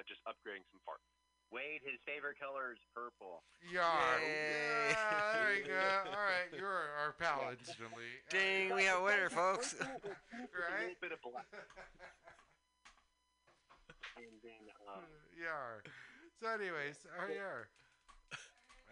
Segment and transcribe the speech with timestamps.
[0.00, 1.04] uh, just upgrading some parts.
[1.52, 3.42] Wade, his favorite color is purple.
[3.60, 3.82] Yeah,
[4.22, 4.94] Yay.
[4.94, 5.92] yeah, there you go.
[6.08, 8.08] All right, you're our pal instantly.
[8.32, 9.74] Ding, we got a winner, folks.
[9.82, 9.92] right?
[9.92, 11.50] A little bit of black,
[14.16, 15.82] and then um, yeah.
[16.40, 17.66] So, anyways, oh yeah.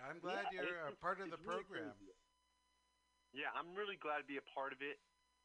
[0.04, 1.90] I'm glad Yeah, you're a part of the really program.
[1.98, 2.14] cool.
[3.34, 4.98] Yeah, I'm really glad to be a part of it,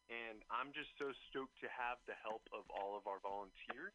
[0.10, 3.94] and I'm just so stoked to have the help of all of our volunteers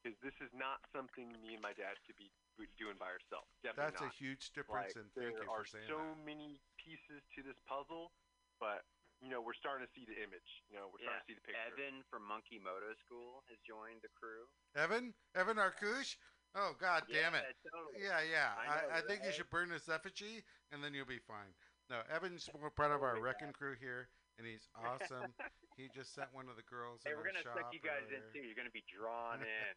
[0.00, 2.32] because this is not something me and my dad could be
[2.76, 3.48] doing by ourselves.
[3.64, 6.24] Definitely That's a huge difference, like, and thank there you are for saying so that.
[6.24, 8.12] many pieces to this puzzle,
[8.60, 8.84] but
[9.20, 10.64] you know we're starting to see the image.
[10.68, 11.20] You know we're Yeah.
[11.20, 11.72] starting to see the picture.
[11.72, 14.48] Evan from Monkey Moto School has joined the crew.
[14.76, 16.16] Evan, Evan Arkush.
[16.54, 17.44] Oh God damn it!
[17.46, 18.02] Yeah, totally.
[18.02, 18.50] Yeah, yeah.
[18.58, 20.42] I I, know, I, think you should burn his effigy,
[20.72, 21.54] and then you'll be fine.
[21.88, 24.08] No, Evan's more part of our wrecking crew here,
[24.40, 25.36] and he's awesome.
[25.76, 27.04] he just sent one of the girls.
[27.04, 28.40] Hey, in we're gonna suck shop you guys in too.
[28.40, 29.74] You're gonna be drawn in.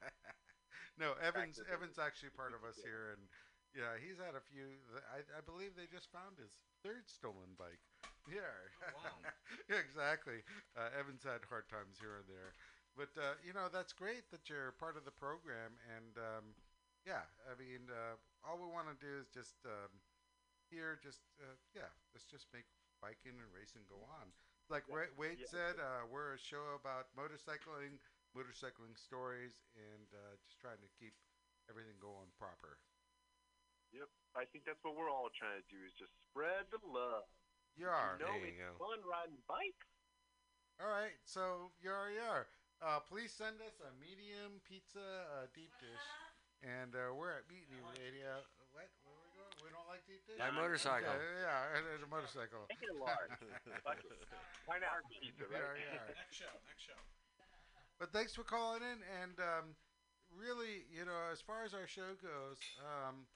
[1.03, 3.27] no, Evan's to the- Evan's actually part of us here, and
[3.75, 4.79] yeah, he's had a few.
[5.11, 7.83] I, I believe they just found his third stolen bike.
[8.31, 8.47] Yeah,
[8.87, 9.19] Oh, wow.
[9.69, 10.47] yeah, exactly.
[10.79, 12.55] Uh, Evan's had hard times here and there,
[12.95, 16.55] but uh, you know that's great that you're part of the program, and um,
[17.03, 18.15] yeah, I mean, uh,
[18.47, 19.91] all we want to do is just um,
[20.71, 22.63] here, just uh, yeah, let's just make
[23.03, 24.31] biking and racing go on.
[24.73, 25.45] Like Wa- Wade yeah.
[25.45, 28.01] said, uh, we're a show about motorcycling,
[28.33, 31.13] motorcycling stories, and uh, just trying to keep
[31.69, 32.81] everything going proper.
[33.93, 37.29] Yep, I think that's what we're all trying to do is just spread the love.
[37.77, 38.17] Yar.
[38.17, 38.81] You know, There you it's go.
[38.81, 39.85] fun riding bikes.
[40.81, 42.49] All right, so yar yar.
[42.81, 46.05] Uh, please send us a medium pizza uh, deep dish,
[46.65, 48.41] and uh, we're at Mutiny Radio.
[48.73, 48.89] What?
[49.05, 49.53] Where we going?
[49.61, 50.41] We don't like deep dish.
[50.41, 51.13] My motorcycle.
[51.13, 52.65] Yeah, yeah, there's a motorcycle.
[52.65, 53.29] Make it a large.
[53.85, 54.09] Fuck it.
[54.65, 55.61] Pineapple pizza, right?
[55.61, 56.09] Yar, yar.
[56.17, 56.53] Next show.
[56.65, 56.97] Next show.
[58.01, 59.77] But thanks for calling in, and um,
[60.33, 63.29] really, you know, as far as our show goes, um,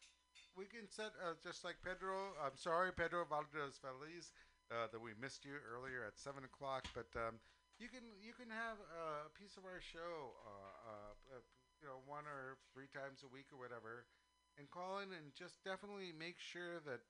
[0.57, 2.33] we can set uh, just like Pedro.
[2.41, 4.33] I'm sorry, Pedro Valdez Feliz,
[4.73, 6.89] uh, that we missed you earlier at seven o'clock.
[6.97, 7.37] But um,
[7.77, 11.45] you can you can have uh, a piece of our show, uh, uh, uh,
[11.77, 14.09] you know, one or three times a week or whatever,
[14.57, 17.01] and call in and just definitely make sure that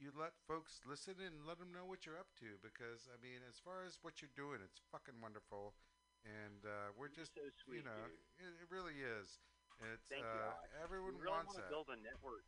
[0.00, 2.56] you let folks listen and let them know what you're up to.
[2.64, 5.76] Because I mean, as far as what you're doing, it's fucking wonderful
[6.24, 8.04] and uh, we're just so sweet, you know
[8.36, 9.40] it, it really is
[9.80, 10.68] it's Thank you, uh, Alex.
[10.84, 12.44] everyone we really wants want to that build a network.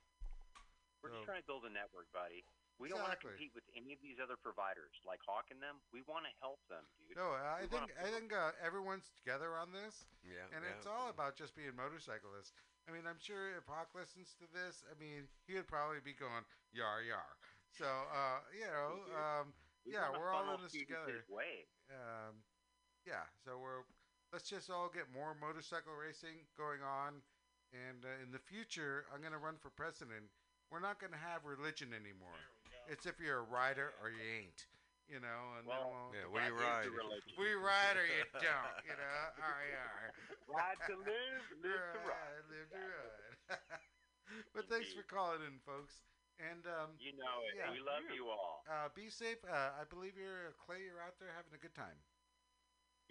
[1.00, 2.44] We're So- just trying to build a network, buddy.
[2.76, 5.78] We don't want to compete with any of these other providers like Hawk and them.
[5.94, 7.16] We want to help them, dude.
[7.16, 10.44] no i We think i think uh, everyone's together on this Yeah.
[10.52, 10.72] and yeah.
[10.76, 12.52] it's all about just being motorcyclists
[12.88, 16.12] i mean i'm sure if hawk listens to this i mean he would probably be
[16.12, 17.37] going yar yar
[17.70, 19.53] so uh, you know um,
[19.87, 21.65] We yeah we're all in this together way.
[21.91, 22.37] um,
[23.06, 23.82] yeah, so we're
[24.32, 27.19] let's just all get more motorcycle racing going on,
[27.75, 30.31] and uh, in the future, I'm gonna run for president.
[30.70, 32.38] We're not gonna have religion anymore.
[32.87, 34.66] It's if you're a rider or you ain't,
[35.12, 35.61] you know.
[35.61, 36.89] And then Well, we'll, Yeah, what do you ride?
[37.37, 39.21] we ride or you don't, you know.
[39.37, 40.15] All right, all right.
[40.49, 42.41] Ride to live, live to ride.
[42.41, 43.61] Right, live to ride.
[44.56, 46.00] but thanks for calling in, folks.
[46.41, 47.61] And um, You know it.
[47.61, 47.71] Yeah.
[47.71, 48.65] We love you all.
[48.67, 49.39] uh, be safe.
[49.45, 50.81] Uh, I believe you're Clay.
[50.83, 52.00] You're out there having a good time.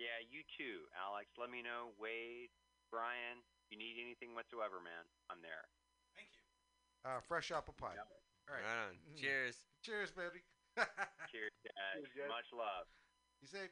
[0.02, 1.30] Yeah, you too, Alex.
[1.38, 1.94] Let me know.
[2.02, 2.50] Wade,
[2.90, 5.70] Brian, if you need anything whatsoever, man, I'm there.
[6.18, 6.44] Thank you.
[7.06, 7.94] Uh, fresh apple pie.
[7.96, 8.04] Yeah.
[8.50, 8.66] All right.
[8.66, 8.98] Right on.
[9.14, 9.22] Mhm.
[9.22, 9.56] Cheers.
[9.86, 10.42] Cheers, baby.
[11.32, 12.00] Cheers, guys.
[12.00, 12.30] Cheers, guys.
[12.30, 12.88] Much love.
[13.42, 13.72] You safe?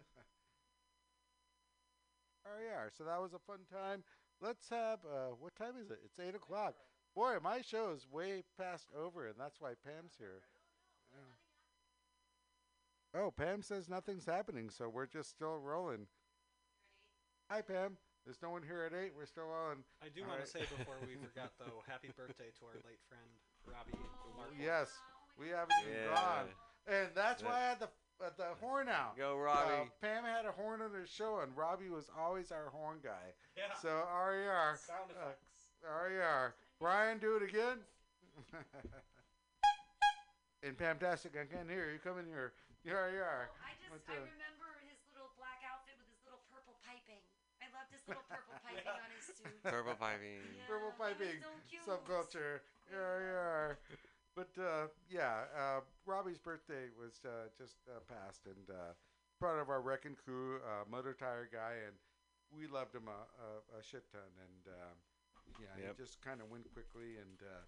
[2.46, 4.02] oh yeah, so that was a fun time.
[4.40, 6.00] Let's have uh what time is it?
[6.04, 6.74] It's eight o'clock.
[7.14, 10.42] Boy, my show is way past over and that's why Pam's here.
[11.12, 13.20] Yeah.
[13.20, 16.06] Oh, Pam says nothing's happening, so we're just still rolling.
[17.50, 17.96] Hi Pam.
[18.24, 19.12] There's no one here at eight.
[19.16, 19.82] We're still on.
[20.04, 20.44] I do want right.
[20.44, 23.26] to say before we forgot, though, happy birthday to our late friend
[23.64, 23.96] Robbie.
[24.36, 24.60] Markle.
[24.60, 24.92] Yes,
[25.38, 26.48] we haven't even gone,
[26.86, 27.48] and that's Yeah.
[27.48, 27.88] why I had the
[28.20, 29.16] uh, the horn out.
[29.16, 29.90] Go, Uh, Robbie.
[30.02, 33.32] Pam had a horn on her show, and Robbie was always our horn guy.
[33.56, 33.72] Yeah.
[33.80, 35.72] So RER, Sound uh, effects.
[35.82, 36.54] RER.
[36.78, 37.78] Brian, do it again.
[40.62, 41.98] and Pamtastic, I can't hear you.
[41.98, 42.52] Come in here.
[42.84, 43.48] RER.
[43.48, 46.76] Oh, I just What's I the- remember his little black outfit with his little purple
[46.84, 47.20] piping.
[47.60, 49.00] I loved his little purple piping Yeah.
[49.00, 49.62] on his suit.
[49.64, 50.40] Purple piping.
[50.56, 51.40] Yeah, Purple that was piping.
[51.40, 51.84] so cute.
[51.88, 52.60] Subculture.
[52.92, 53.78] RER.
[54.36, 58.94] But uh, yeah, uh, Robbie's birthday was uh, just uh, passed, and uh,
[59.40, 61.96] part of our wrecking crew, uh, motor tire guy, and
[62.54, 64.30] we loved him a, a, a shit ton.
[64.38, 64.96] And um,
[65.60, 65.96] yeah, Yep.
[65.98, 67.64] he just kind of went quickly, and uh,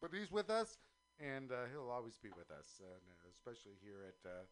[0.00, 0.78] but he's with us,
[1.18, 2.98] and uh, he'll always be with us, uh,
[3.28, 4.20] especially here at.
[4.22, 4.44] Uh,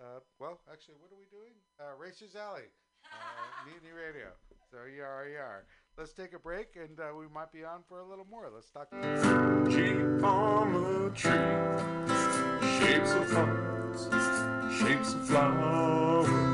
[0.00, 1.52] uh, well, actually, what are we doing?
[1.76, 2.70] Uh, Racers Alley,
[3.04, 4.32] uh, Mutiny Radio.
[4.70, 5.66] So, yar, yar.
[5.96, 8.48] Let's take a break, and uh, we might be on for a little more.
[8.52, 8.90] Let's talk.
[9.70, 9.92] Tree,
[12.78, 14.08] shapes of hearts,
[14.78, 16.51] shapes of flowers.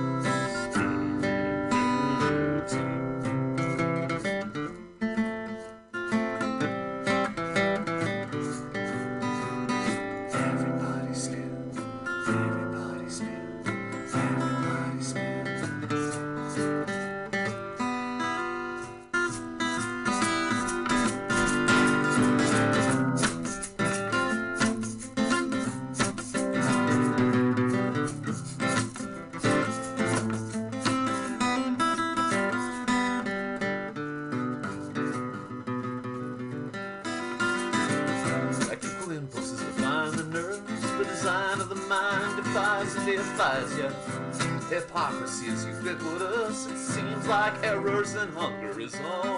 [45.28, 46.66] Hypocrisy is ubiquitous.
[46.68, 49.37] It seems like errors and hunger is all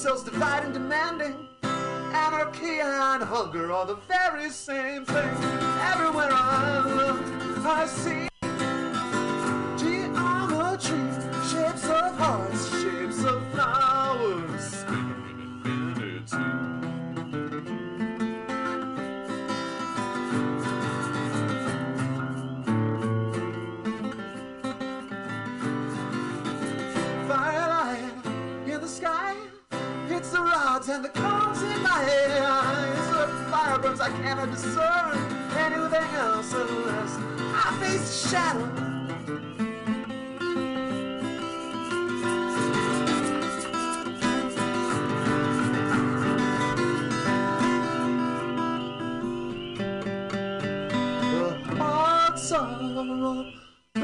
[0.00, 1.48] expanding, cells dividing, demanding.
[1.62, 5.30] Anarchy and hunger are the very same thing.
[5.92, 8.29] Everywhere I look, I see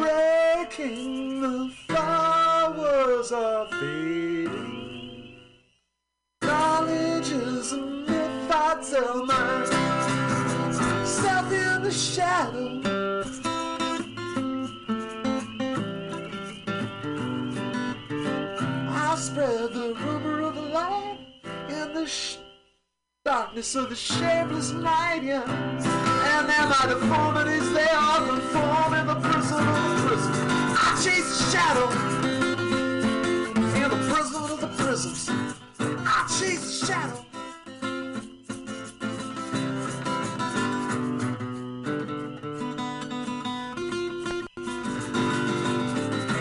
[0.06, 5.35] breaking, the flowers are fading.
[6.43, 9.82] Knowledge is a myth I tell myself
[11.53, 12.82] in the shadow.
[19.17, 21.19] Spread the rumor of the light
[21.69, 22.06] in the
[23.25, 26.06] darkness of the shapeless night, yeah.
[26.38, 30.33] And then my deformities, they all conform in the prison of the prison.
[30.77, 31.88] I chase the shadow
[33.75, 35.31] in the prison of the prisons.
[35.81, 37.25] I chase the shadow.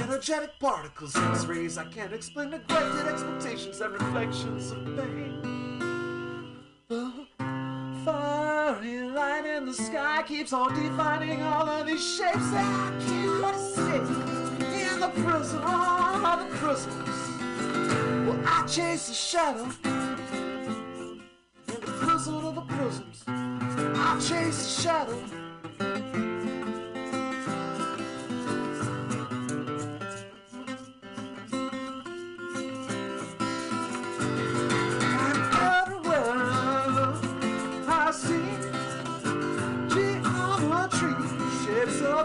[0.04, 2.50] Energetic particles, X-rays I can't explain.
[2.50, 5.42] Neglected expectations and reflections of pain.
[6.90, 7.28] The
[8.86, 13.56] fiery light in the sky keeps on defining all of these shapes that I can't
[13.56, 13.96] see.
[14.84, 16.96] In the prison, of the prisms.
[18.28, 19.64] Well, I chase the shadow.
[19.84, 21.22] In
[21.68, 23.24] the prison of the prisms.
[23.28, 25.45] I chase the shadow.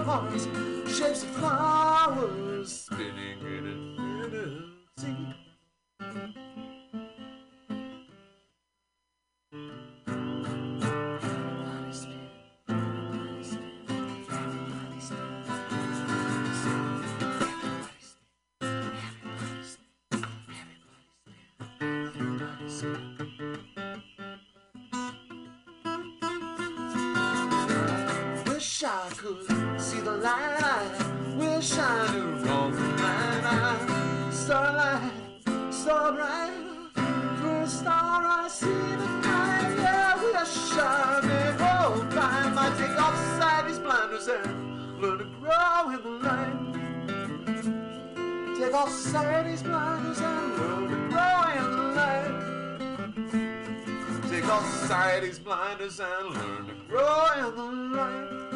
[0.01, 0.49] Of
[0.89, 2.50] shapes of flowers,
[44.31, 46.59] blinders learn to grow in the light.
[48.59, 52.35] Take off society's blinders and learn to grow in the light.
[54.31, 57.63] Take off society's blinders and learn to grow in the
[57.97, 58.50] light.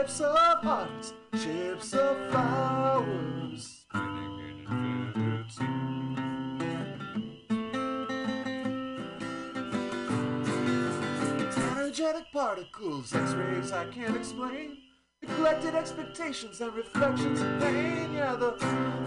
[0.00, 3.84] Shapes of hearts, shapes of flowers.
[11.76, 14.78] Energetic particles, X-rays I can't explain.
[15.22, 18.14] Neglected expectations and reflections of pain.
[18.14, 18.52] Yeah, the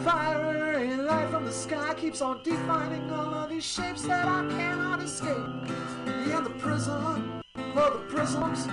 [0.04, 4.48] fire fiery light from the sky keeps on defining all of these shapes that I
[4.48, 5.38] cannot escape.
[6.28, 7.42] Yeah, the prism,
[7.74, 8.68] well, the prisms.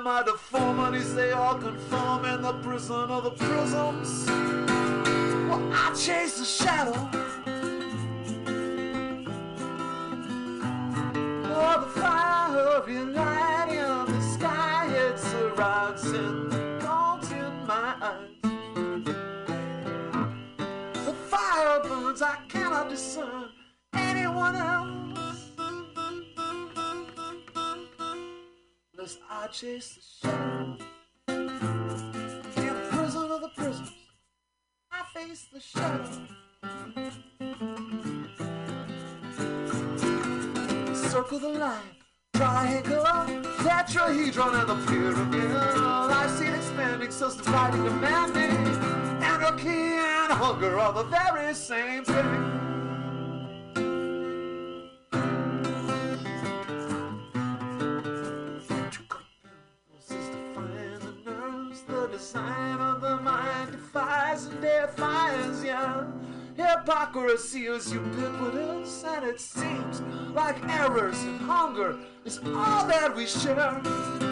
[0.00, 4.26] My deformities, they all conform in the prison of the prisms.
[4.26, 7.41] Well, I chase the shadow.
[29.50, 31.36] Chase the
[32.90, 33.92] prison of the prisons,
[34.90, 36.04] I face the shadow.
[40.94, 41.80] Circle the line,
[42.34, 43.04] triangle,
[43.58, 45.50] tetrahedron, and the pyramid.
[45.50, 48.56] I see it expanding, subdividing, demanding.
[49.22, 52.61] Anarchy and hunger are the very same thing.
[66.72, 70.00] Hypocrisy is ubiquitous, and it seems
[70.32, 74.31] like errors and hunger is all that we share.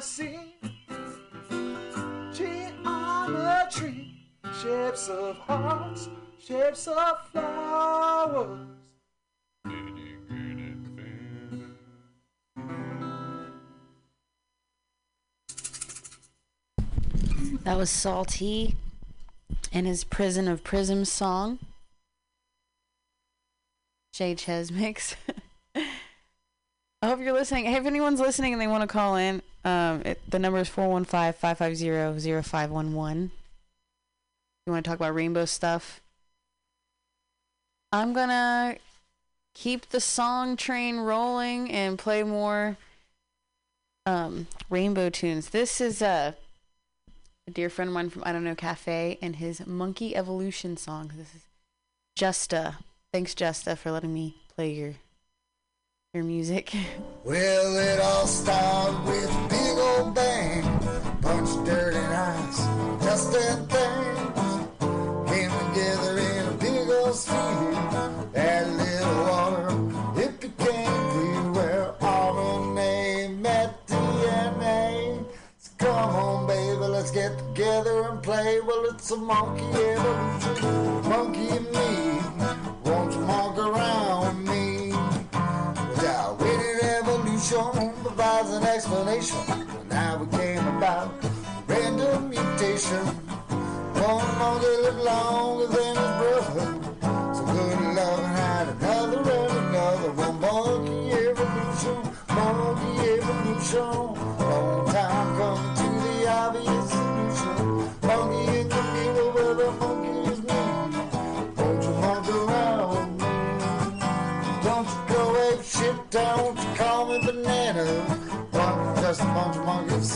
[0.00, 0.56] See
[2.32, 4.12] geometry,
[4.62, 8.66] shapes of hearts, shapes of flowers.
[17.64, 18.76] That was Salty
[19.72, 21.58] and his Prison of Prisms song.
[24.12, 25.14] Jay Ches mix.
[25.74, 27.66] I hope you're listening.
[27.66, 30.68] Hey, if anyone's listening and they want to call in, um, it, the number is
[30.70, 33.30] 415-550-0511.
[34.66, 36.00] You want to talk about rainbow stuff?
[37.92, 38.76] I'm gonna
[39.54, 42.76] keep the song train rolling and play more
[44.06, 45.50] um, rainbow tunes.
[45.50, 46.36] This is a,
[47.48, 51.10] a dear friend of mine from I Don't Know Cafe and his Monkey Evolution song.
[51.16, 51.42] This is
[52.14, 52.78] Justa.
[53.12, 54.94] Thanks, Justa, for letting me play your
[56.14, 56.72] your music.
[57.22, 60.62] Well, it all started with big old bang.
[61.20, 62.58] Bunch of dirty eyes,
[63.04, 67.74] just and things came together in a big old stream.
[68.32, 75.24] That little water, it became clear where RNA met DNA.
[75.58, 78.60] So come on, baby, let's get together and play.
[78.66, 81.69] Well, it's a monkey evolution, monkey
[88.90, 91.12] explanation on how it came about.
[91.68, 93.06] Random mutation.
[94.02, 96.19] One monkey lived longer than his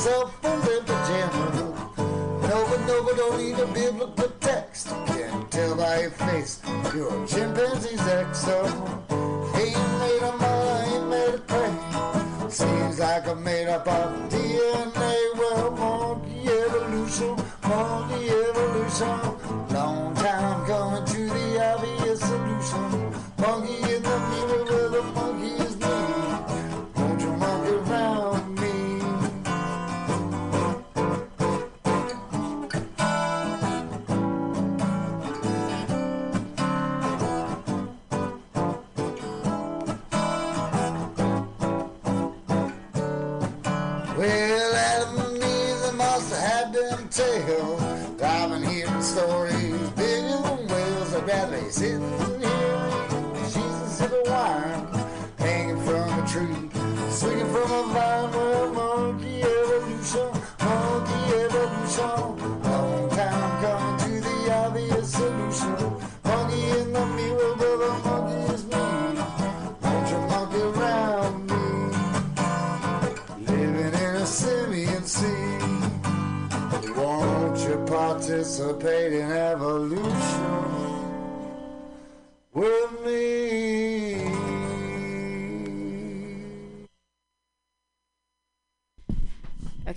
[0.04, 1.60] monkeys, self-full in pajamas.
[2.48, 4.88] Nova, Nova, don't need a biblical text.
[5.06, 6.60] Can't tell by your face,
[6.94, 8.44] you're a chimpanzee's ex.
[8.44, 8.64] So,
[9.56, 12.50] ain't made of mud, ain't made of clay.
[12.50, 14.23] Seems like I'm made up of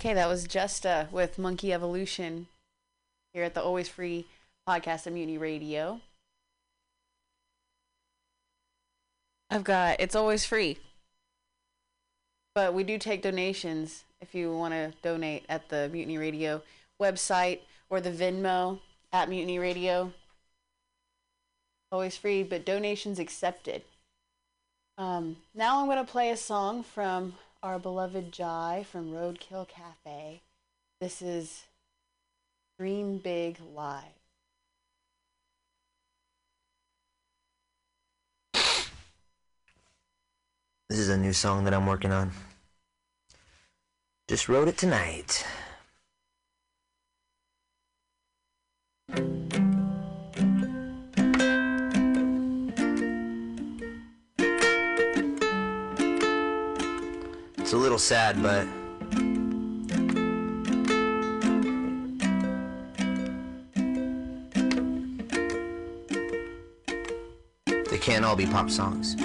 [0.08, 2.46] Okay, that was Justa with Monkey Evolution
[3.34, 4.24] here at the Always Free
[4.66, 6.00] podcast of Mutiny Radio.
[9.50, 10.78] I've got it's always free.
[12.54, 16.62] But we do take donations if you want to donate at the Mutiny Radio
[16.98, 17.60] website
[17.90, 18.80] or the Venmo
[19.12, 20.14] at Mutiny Radio.
[21.92, 23.82] Always free, but donations accepted.
[24.96, 30.42] Um, now I'm going to play a song from our beloved Jai from Roadkill Cafe.
[31.00, 31.64] This is
[32.78, 34.04] Dream Big Live.
[40.88, 42.30] This is a new song that I'm working on.
[44.28, 45.44] Just wrote it tonight.
[57.68, 58.66] It's a little sad, but
[67.90, 69.16] they can't all be pop songs.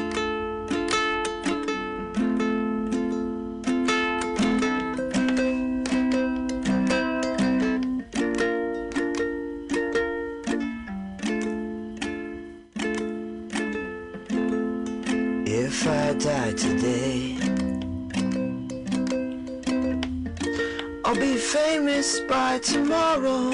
[22.03, 23.51] Famous by tomorrow.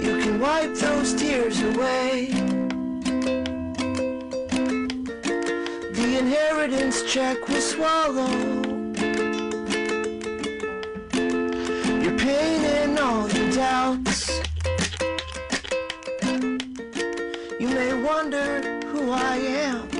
[0.00, 2.30] You can wipe those tears away.
[5.92, 8.30] The inheritance check will swallow
[12.02, 14.40] your pain and all your doubts.
[17.60, 19.91] You may wonder who I am.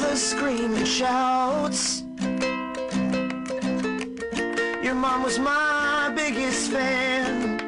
[0.00, 2.02] The screaming shouts,
[4.82, 7.58] your mom was my biggest fan.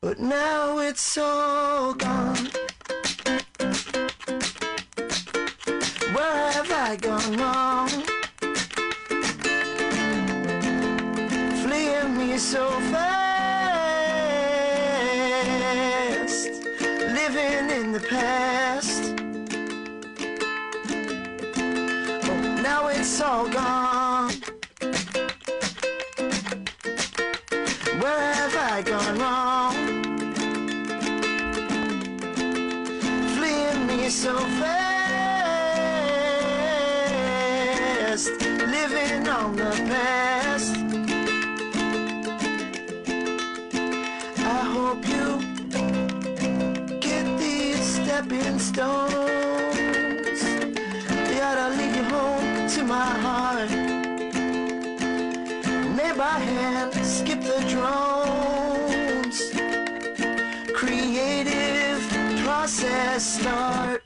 [0.00, 2.48] But now it's all gone.
[6.14, 7.88] Where have I gone wrong?
[11.62, 12.81] fleeing me so
[17.34, 19.14] living in the past.
[22.24, 23.91] Oh, now it's all gone.
[48.72, 50.40] Stones.
[51.28, 53.70] They ought to lead you home to my heart.
[55.98, 59.38] Made by hand, skip the drones.
[60.72, 62.00] Creative
[62.44, 64.01] process start.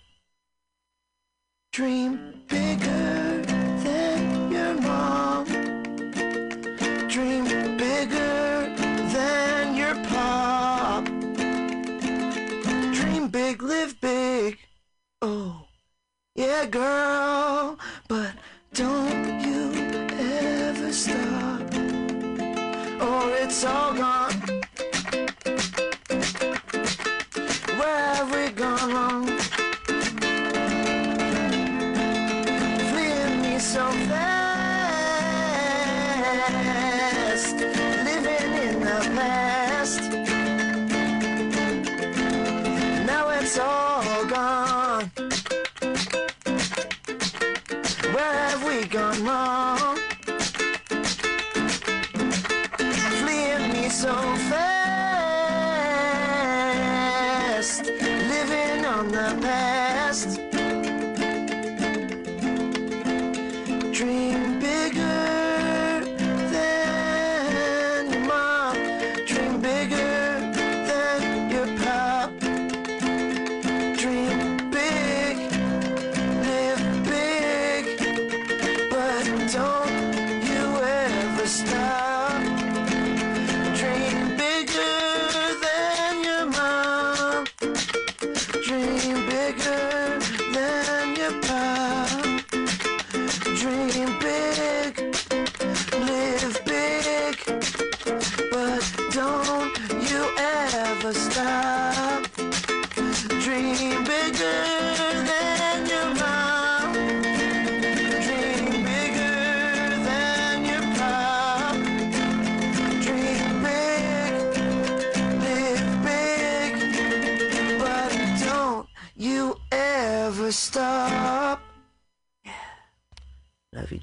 [16.66, 17.45] Girl.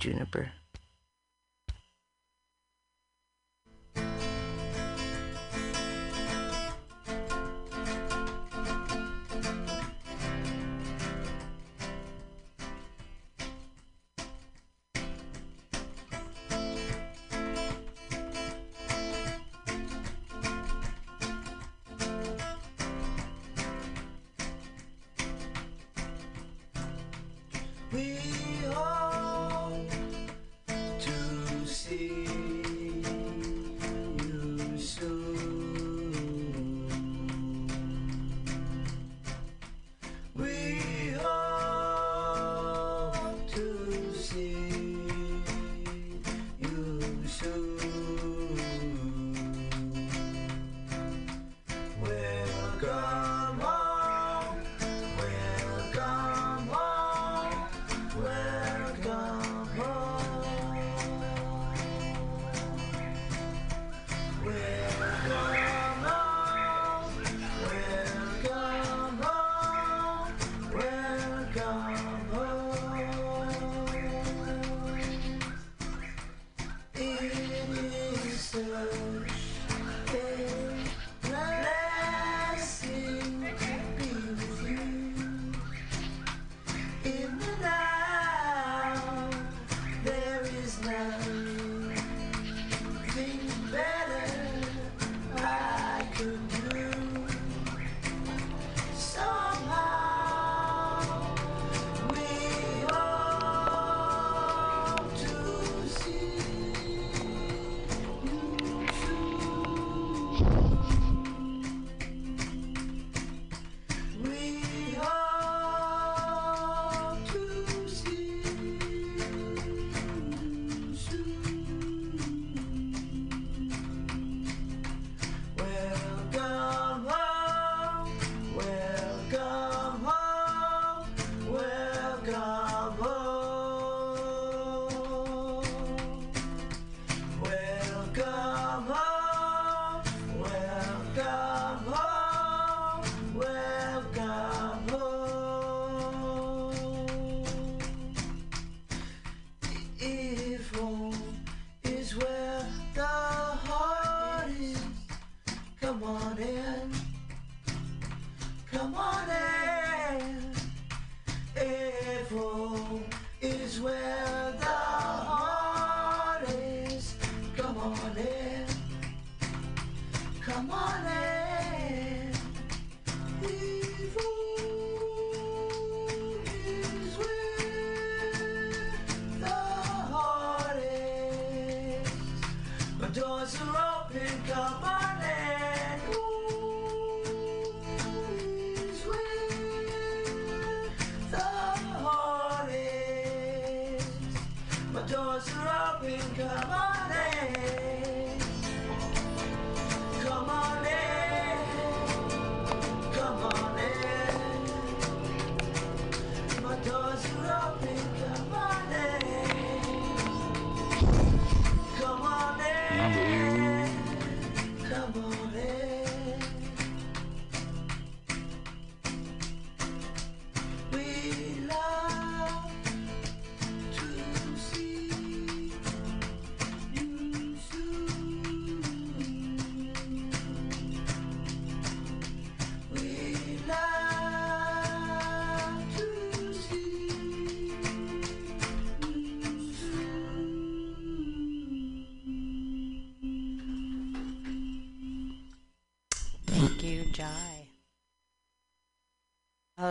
[0.03, 0.51] Juniper.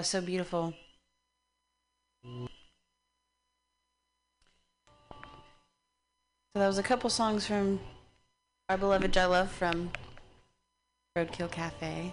[0.03, 0.75] So beautiful.
[2.25, 2.49] So
[6.57, 7.79] that was a couple songs from
[8.69, 9.91] our beloved Jai Love from
[11.17, 12.12] Roadkill Cafe.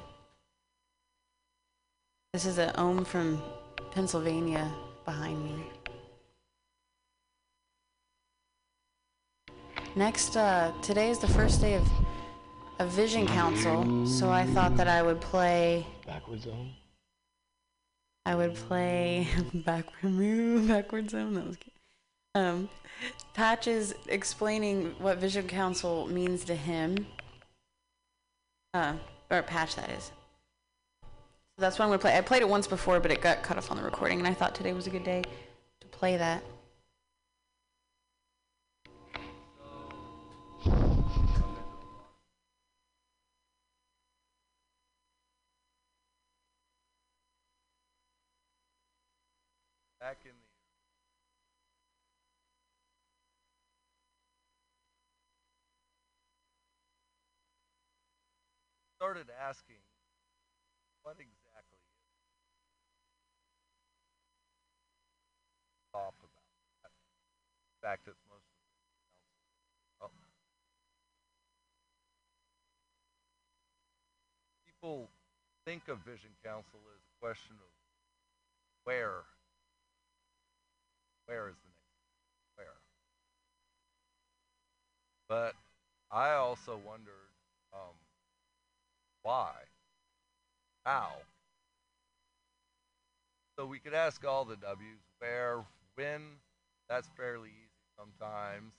[2.32, 3.41] This is a Ohm from
[3.91, 4.71] Pennsylvania
[5.04, 5.56] behind me.
[9.95, 11.89] Next, uh, today is the first day of
[12.78, 15.88] a Vision Council, so I thought that I would play.
[16.06, 16.69] Backwards zone.
[18.30, 21.34] I would play backward move, backward zone.
[21.34, 21.72] That was good.
[22.36, 22.70] Um,
[23.34, 27.08] Patch is explaining what Vision Council means to him.
[28.76, 28.94] Uh,
[29.32, 30.12] or Patch, that is.
[31.58, 32.15] That's what I'm gonna play.
[32.15, 34.36] I played it once before, but it got cut off on the recording, and I
[34.36, 35.24] thought today was a good day
[35.82, 36.44] to play that.
[59.10, 59.82] Started asking
[61.02, 61.98] what exactly is
[65.89, 66.45] talk about?
[66.86, 66.93] That
[67.82, 68.45] fact that most
[69.98, 70.13] of the well,
[74.69, 75.10] people
[75.65, 77.72] think of vision council as a question of
[78.86, 79.26] where
[81.26, 81.98] where is the next
[82.62, 82.78] where?
[85.28, 85.56] But
[86.12, 87.34] i also wondered
[87.74, 87.98] um,
[89.23, 89.51] why?
[90.86, 91.21] How?
[93.58, 95.63] So we could ask all the w's where
[95.95, 96.21] when
[96.88, 98.73] that's fairly easy sometimes.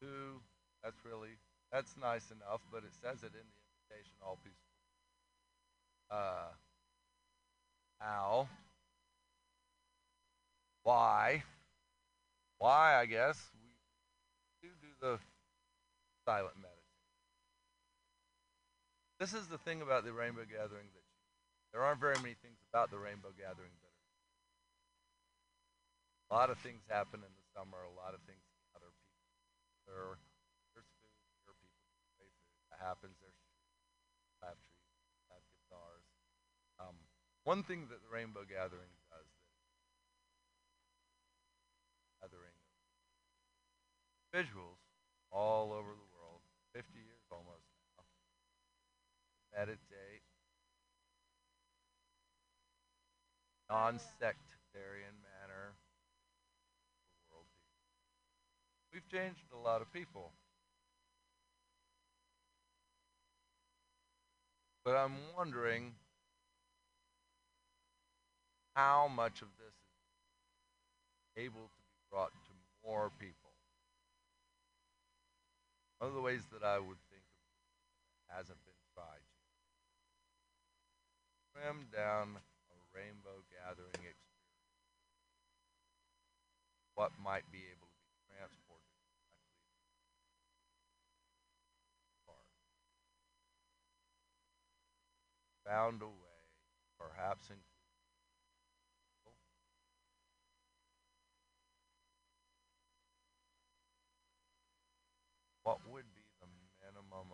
[0.00, 0.40] Who
[0.84, 1.38] that's really
[1.72, 3.58] that's nice enough but it says it in the
[3.90, 4.58] invitation all peaceful.
[6.10, 6.48] Uh
[8.00, 8.48] how?
[10.82, 11.44] Why?
[12.58, 13.50] Why i guess
[14.62, 15.18] we do do the
[16.24, 16.77] silent meditation
[19.18, 21.06] this is the thing about the rainbow gathering that
[21.74, 24.06] there aren't very many things about the rainbow gathering that are
[26.28, 28.44] a lot of things happen in the summer a lot of things
[28.76, 29.26] other people.
[29.88, 30.18] There
[30.76, 31.82] there's food there are people
[32.16, 32.32] play food.
[32.70, 33.34] That happens there's
[34.44, 34.94] have trees
[35.34, 36.06] have guitars.
[36.78, 36.94] Um,
[37.42, 39.48] one thing that the rainbow gathering does that
[42.20, 42.58] gathering
[44.28, 44.76] visuals
[45.32, 46.44] all over the world
[46.76, 47.07] 50 years almost now
[49.58, 50.22] meditate.
[53.68, 55.74] Non-sectarian manner.
[58.92, 60.32] We've changed a lot of people.
[64.84, 65.92] But i'm wondering
[68.74, 69.74] how much of this
[71.36, 73.50] is able to be brought to more people.
[75.98, 77.22] One of the ways that i would think
[78.30, 78.77] of hasn't been
[81.58, 82.38] tried down
[82.70, 84.14] a rainbow gathering experience.
[86.94, 88.86] What might be able to be transported.
[95.66, 96.42] Found a way,
[96.98, 97.56] perhaps in
[105.62, 106.48] what would be the
[106.80, 107.28] minimum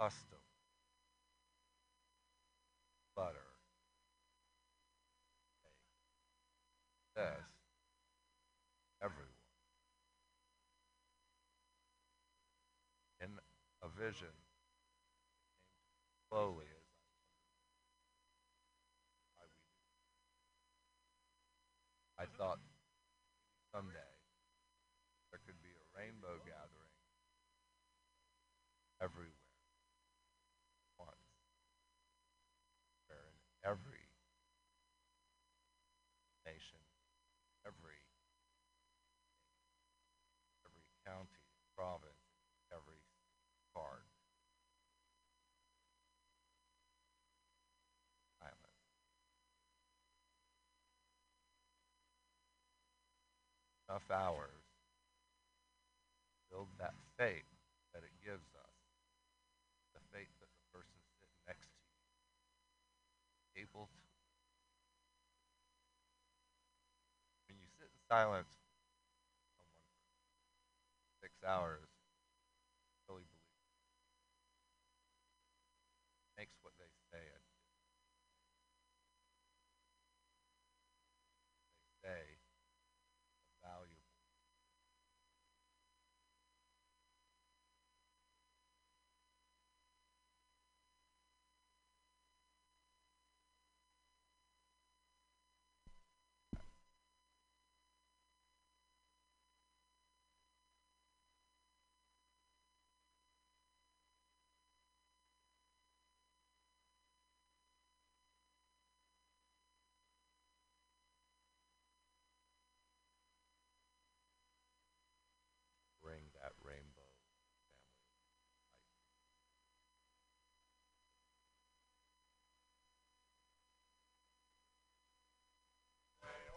[0.00, 0.42] custom
[3.20, 3.50] butter
[7.14, 7.44] this
[9.04, 9.28] everyone
[13.20, 13.28] in
[13.84, 14.32] a vision
[16.32, 16.64] slowly
[19.36, 19.44] I.
[22.24, 22.60] I thought
[23.76, 24.12] someday
[25.28, 26.96] there could be a rainbow gathering
[29.04, 29.36] everywhere
[30.96, 31.28] once
[33.12, 33.32] in
[33.68, 34.08] every
[36.48, 36.80] nation,
[37.68, 38.00] every
[40.64, 41.44] every county,
[41.76, 42.24] province,
[42.72, 43.00] every
[43.74, 44.04] part,
[48.42, 48.56] island.
[54.00, 54.64] Enough hours
[56.50, 57.44] build that faith
[57.92, 58.76] that it gives us,
[59.92, 64.02] the faith that the person sitting next to you able to.
[67.46, 68.56] When you sit in silence
[69.52, 69.84] someone
[71.20, 71.84] six hours,
[73.06, 73.28] really believe
[76.38, 77.38] makes what they say a
[82.02, 82.40] they say
[83.62, 84.00] valuable.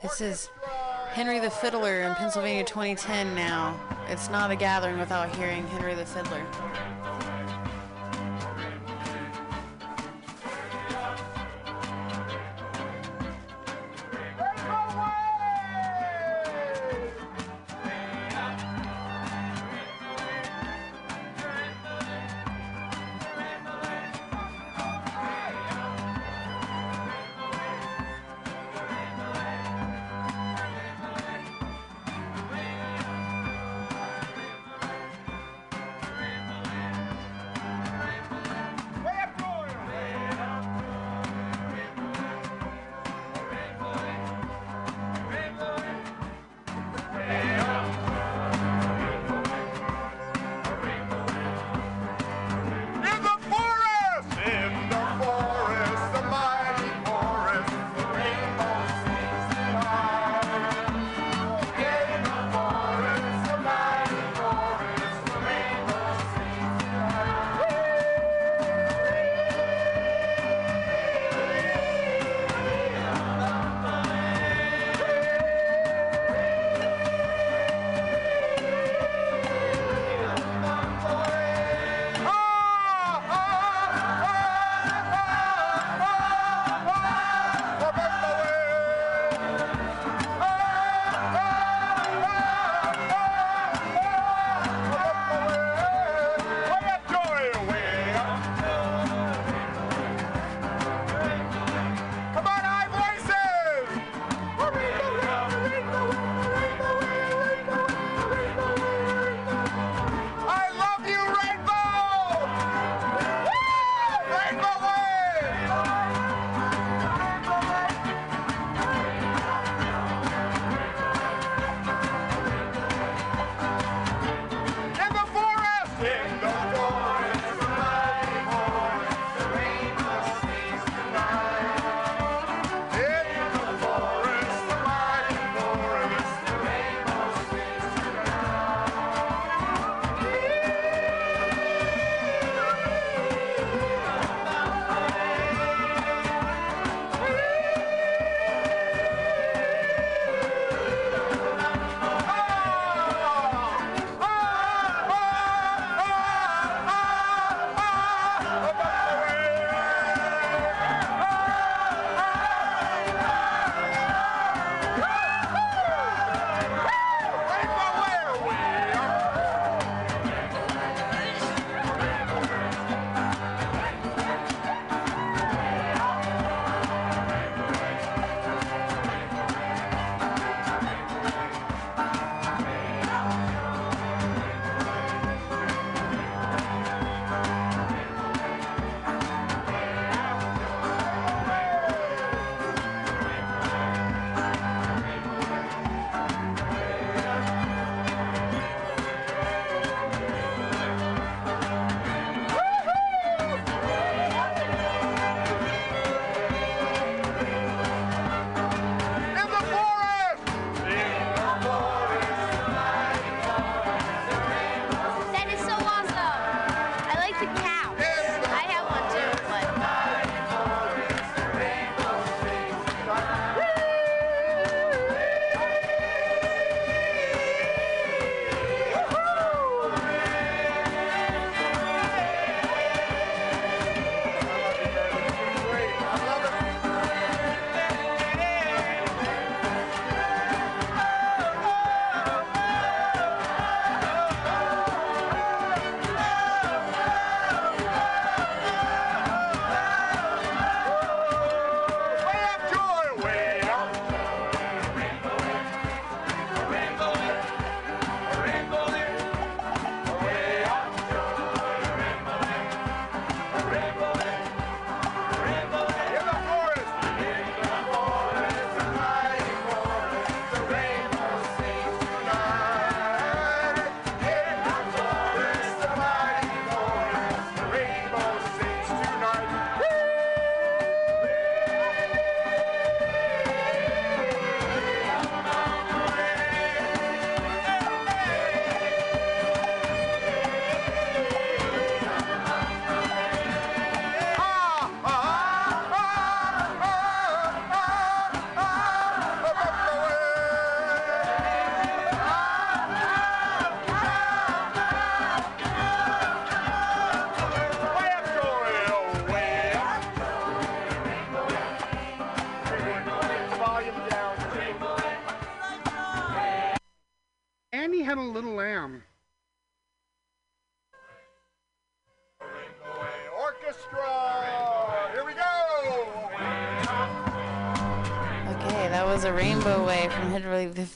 [0.03, 0.49] This is
[1.13, 3.79] Henry the Fiddler in Pennsylvania 2010 now.
[4.09, 6.45] It's not a gathering without hearing Henry the Fiddler.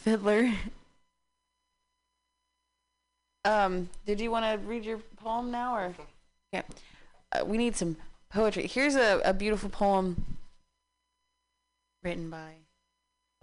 [0.07, 0.53] Fiddler.
[3.43, 5.93] Um, did you want to read your poem now, or
[6.53, 6.65] okay?
[7.33, 7.97] Uh, we need some
[8.29, 8.67] poetry.
[8.67, 10.37] Here's a, a beautiful poem
[12.03, 12.53] written by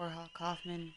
[0.00, 0.94] Warhol Kaufman.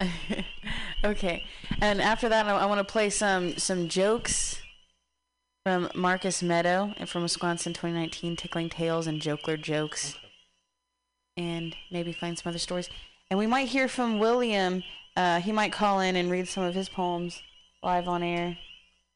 [1.04, 1.44] okay,
[1.80, 4.60] and after that, I, I want to play some some jokes
[5.64, 10.16] from Marcus Meadow and from Wisconsin 2019, Tickling Tales and Jokler Jokes,
[11.36, 12.90] and maybe find some other stories.
[13.30, 14.82] And we might hear from William.
[15.16, 17.42] Uh, he might call in and read some of his poems
[17.82, 18.58] live on air.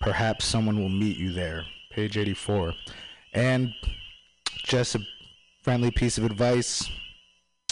[0.00, 1.64] Perhaps someone will meet you there.
[1.90, 2.74] Page 84.
[3.32, 3.72] And
[4.64, 5.00] just a
[5.62, 6.90] friendly piece of advice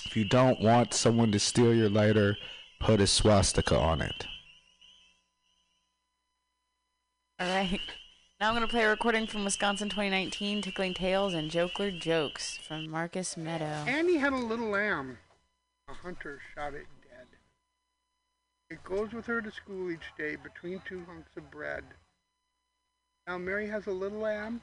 [0.06, 2.36] if you don't want someone to steal your lighter,
[2.80, 4.26] put a swastika on it.
[7.40, 7.80] All right.
[8.40, 12.58] Now I'm going to play a recording from Wisconsin 2019, Tickling Tales and Jokler Jokes
[12.58, 13.84] from Marcus Meadow.
[13.86, 15.16] Annie had a little lamb.
[15.88, 17.26] A hunter shot it dead.
[18.68, 21.84] It goes with her to school each day between two hunks of bread.
[23.26, 24.60] Now Mary has a little lamb,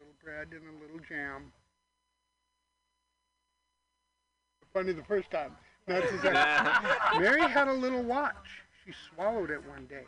[0.00, 1.52] a little bread, and a little jam.
[4.74, 5.52] Funny the first time.
[5.86, 7.20] The second.
[7.20, 8.62] Mary had a little watch.
[8.84, 10.04] She swallowed it one day.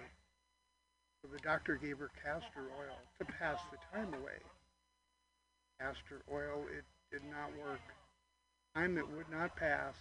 [1.22, 4.38] So the doctor gave her castor oil to pass the time away.
[5.80, 7.80] Castor oil, it did not work.
[8.74, 9.94] Time it would not pass.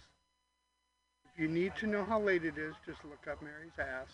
[1.32, 4.08] If you need to know how late it is, just look up Mary's ass.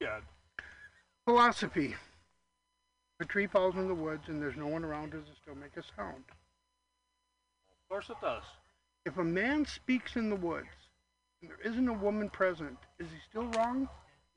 [0.00, 0.20] Yeah.
[1.24, 1.96] Philosophy.
[3.18, 5.56] If a tree falls in the woods and there's no one around, does it still
[5.56, 6.24] make a sound?
[7.88, 8.42] Of course it does.
[9.06, 10.68] If a man speaks in the woods
[11.40, 13.88] and there isn't a woman present, is he still wrong?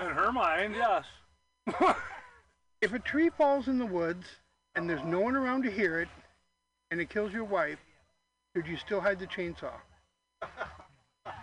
[0.00, 1.04] In her mind, yes.
[2.80, 4.26] If a tree falls in the woods
[4.74, 6.08] and there's no one around to hear it
[6.90, 7.78] and it kills your wife,
[8.56, 9.74] should you still hide the chainsaw?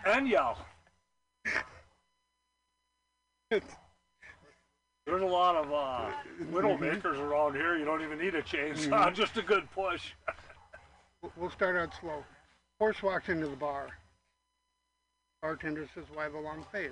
[0.06, 0.58] And yell.
[5.08, 6.12] There's a lot of uh,
[6.52, 7.78] widow makers around here.
[7.78, 9.16] You don't even need a chainsaw, Mhm.
[9.16, 10.12] just a good push.
[11.22, 12.26] We'll- We'll start out slow.
[12.78, 13.88] Horse walks into the bar.
[15.42, 16.92] Bartender says, why the long face?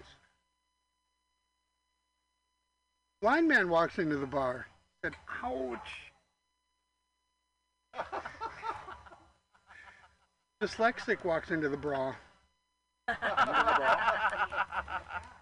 [3.22, 4.66] Blind man walks into the bar.
[5.04, 6.12] Said, ouch.
[10.62, 12.16] Dyslexic walks into the bra.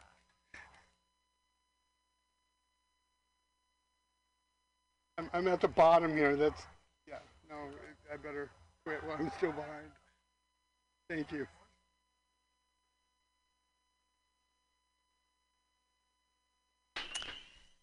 [5.17, 6.35] I'm, I'm at the bottom here.
[6.35, 6.61] That's,
[7.07, 7.55] yeah, no,
[8.11, 8.49] I better
[8.85, 9.87] quit while I'm still behind.
[11.09, 11.45] Thank you.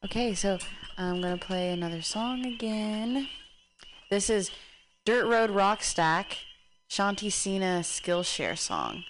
[0.04, 0.58] Okay, so
[0.96, 3.28] I'm gonna play another song again.
[4.10, 4.50] This is
[5.04, 6.38] Dirt Road Rock Stack,
[6.90, 9.04] Shanti Sena Skillshare song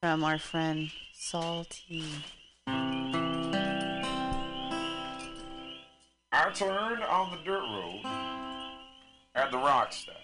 [0.00, 2.04] from our friend Salty.
[6.54, 8.02] Turn on the dirt road
[9.34, 10.16] at the rock step.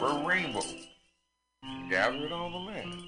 [0.00, 0.62] Where rainbow
[1.88, 3.00] gathered on the land.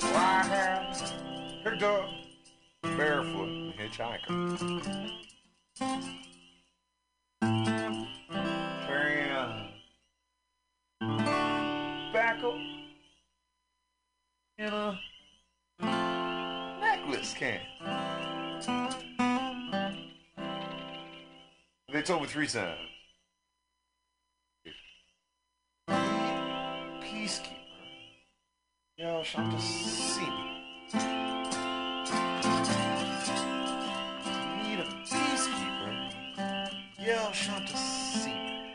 [0.00, 1.12] Where I have
[1.62, 2.08] picked up
[2.82, 5.12] barefoot hitchhiker.
[8.86, 9.70] Carrying a
[12.14, 12.58] backhoe
[14.56, 14.98] in a
[17.24, 17.60] artists can.
[21.92, 22.78] They told me three times.
[27.00, 27.50] Peacekeeper.
[28.98, 30.60] Yo, shop to see me.
[34.62, 35.92] Need a peacekeeper.
[36.98, 38.74] Yo, shop to see me.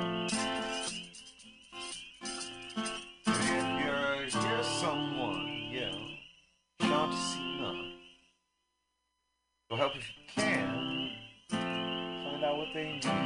[9.76, 11.10] Help if you can
[11.50, 13.23] find out what they need.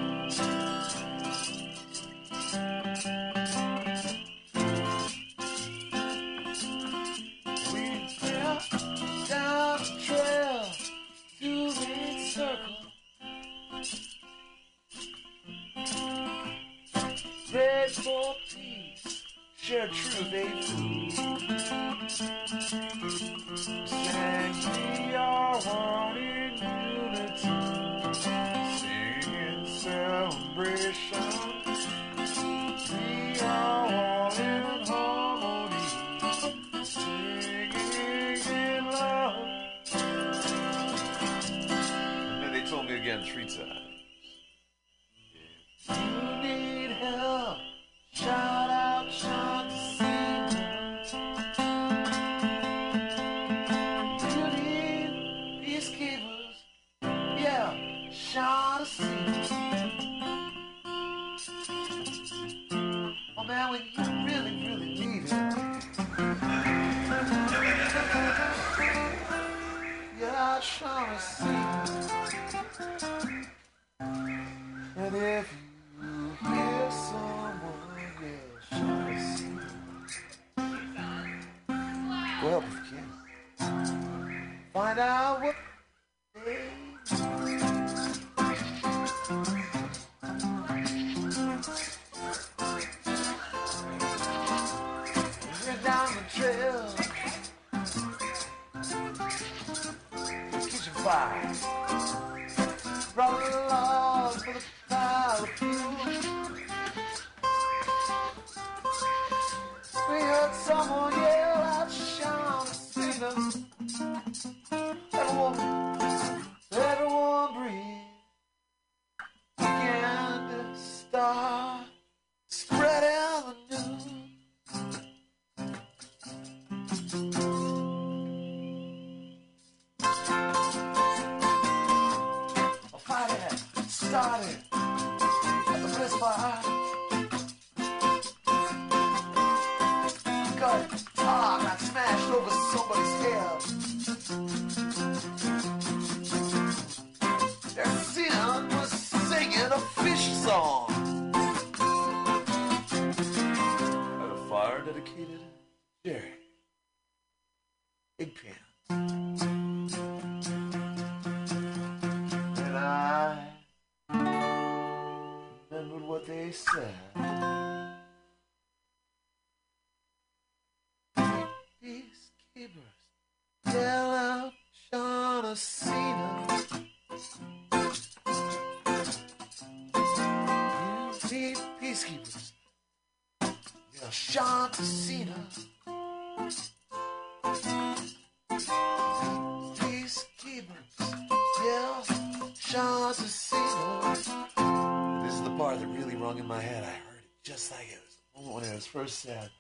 [199.09, 199.51] said.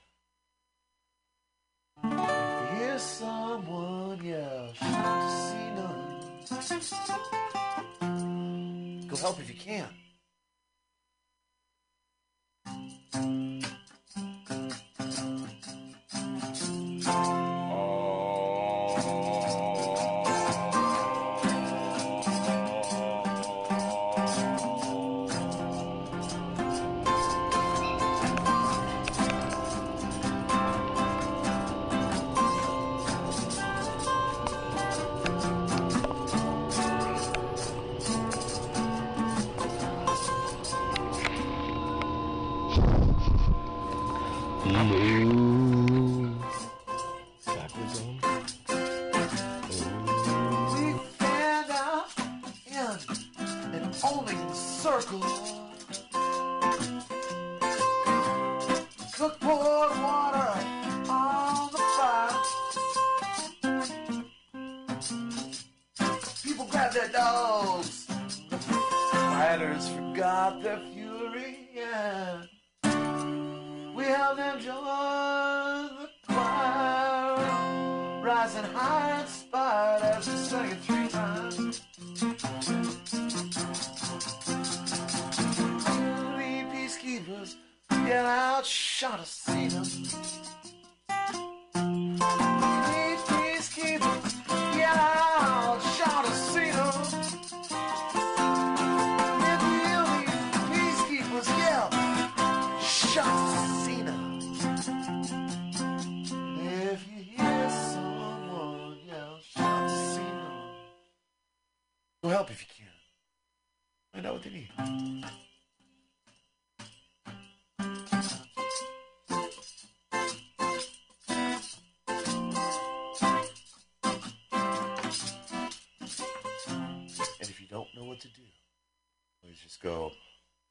[129.48, 130.12] Please just go.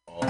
[0.07, 0.21] Oh.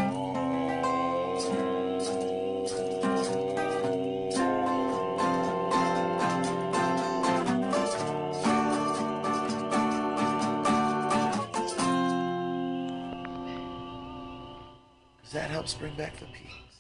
[15.18, 16.77] Because that helps bring back the peace.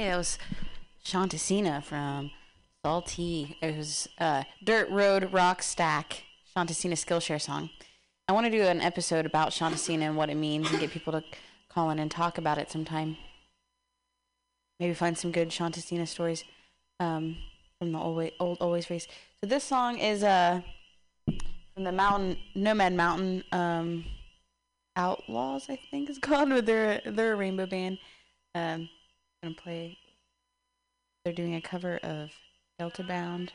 [0.00, 0.38] Okay, that was
[1.04, 2.30] Shanti Sena from
[2.82, 3.58] Salty.
[3.60, 6.24] It was uh, Dirt Road Rock Stack,
[6.56, 7.68] Shanti Sena Skillshare song.
[8.26, 10.90] I want to do an episode about Shanti Sena and what it means and get
[10.90, 11.22] people to
[11.68, 13.18] call in and talk about it sometime.
[14.78, 16.44] Maybe find some good Shanti Sena stories
[16.98, 17.36] um,
[17.78, 19.06] from the old, old Always Race.
[19.42, 20.62] So this song is uh,
[21.74, 24.06] from the Mountain Nomad Mountain um,
[24.96, 26.48] Outlaws, I think it's called.
[26.48, 27.98] But they're they're a rainbow band.
[28.54, 28.88] Um,
[29.42, 29.96] gonna play.
[31.24, 32.30] They're doing a cover of
[32.78, 33.52] Delta Bound.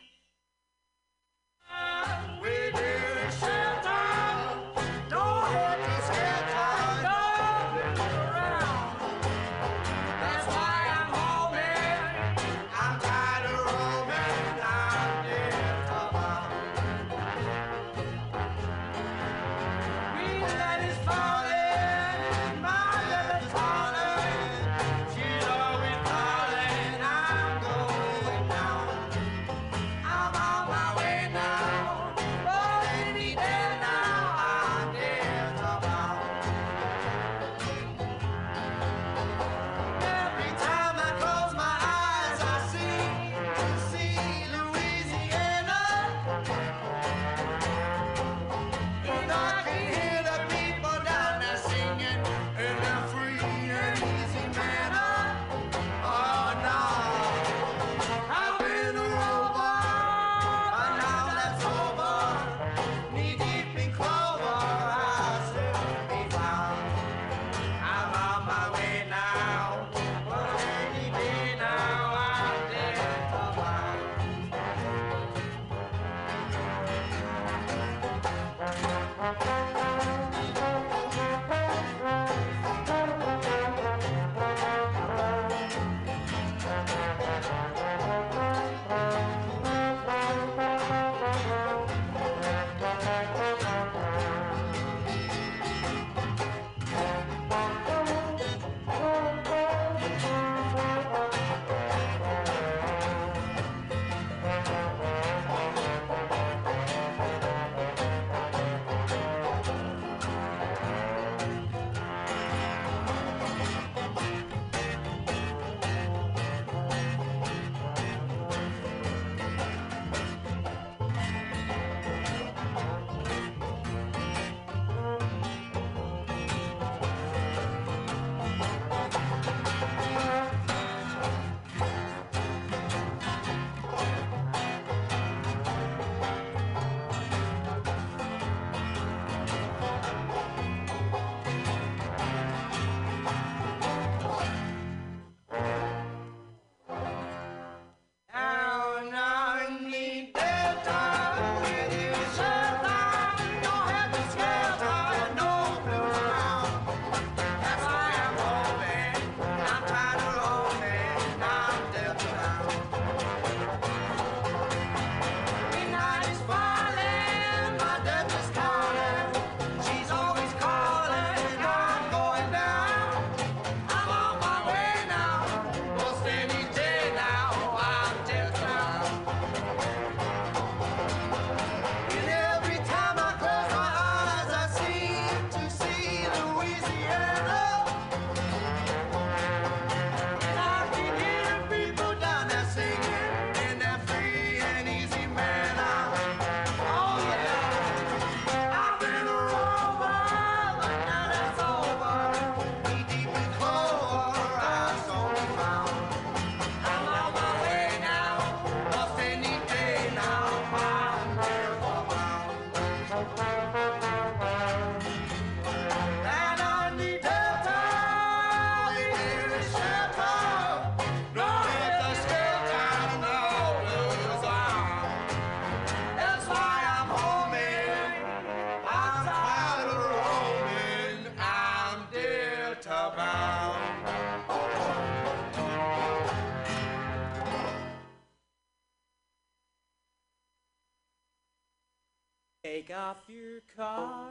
[243.85, 244.24] Your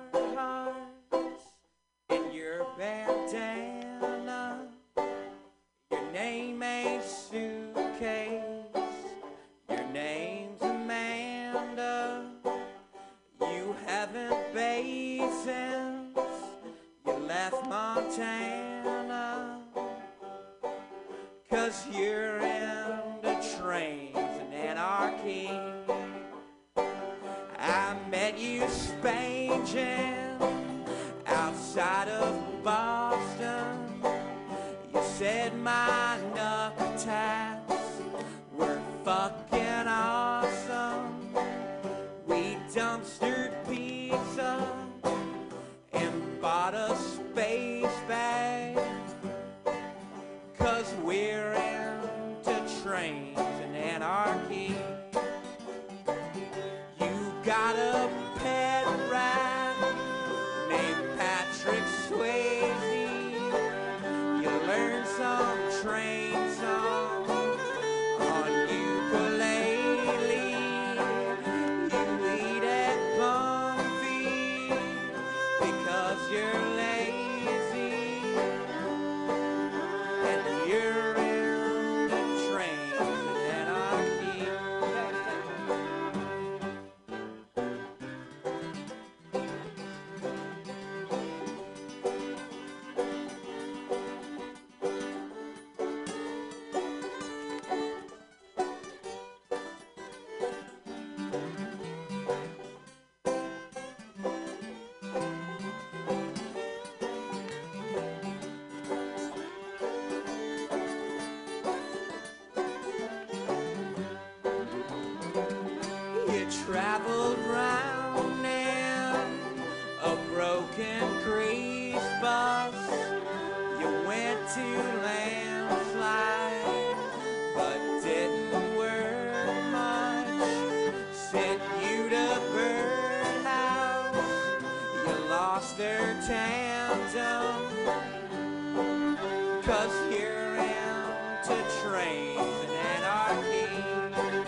[141.82, 144.43] trains and anarchy.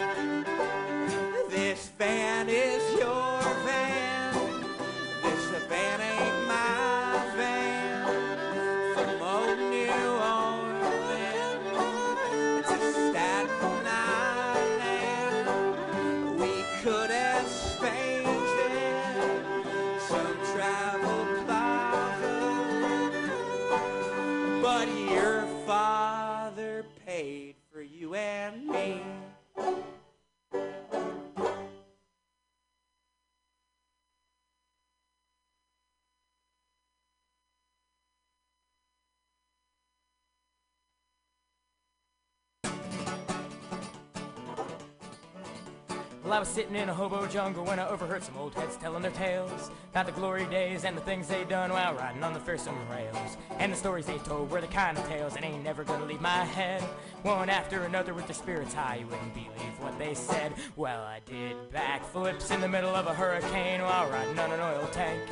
[46.36, 49.10] I was sitting in a hobo jungle when I overheard some old heads telling their
[49.12, 52.76] tales about the glory days and the things they done while riding on the fearsome
[52.90, 53.38] rails.
[53.58, 56.20] And the stories they told were the kind of tales that ain't never gonna leave
[56.20, 56.82] my head.
[57.22, 60.52] One after another with their spirits high, you wouldn't believe what they said.
[60.76, 64.86] Well, I did backflips in the middle of a hurricane while riding on an oil
[64.92, 65.22] tank.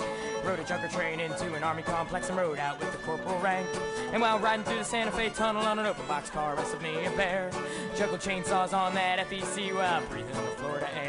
[0.43, 3.69] Rode a junker train into an army complex and rode out with the corporal rank.
[4.13, 7.05] And while riding through the Santa Fe tunnel on an open box car, wrestled me
[7.05, 7.51] a bear.
[7.95, 11.04] Juggled chainsaws on that FEC while breathing the Florida air.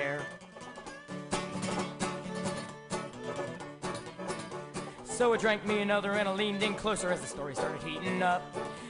[5.04, 8.22] So I drank me another and I leaned in closer as the story started heating
[8.22, 8.43] up.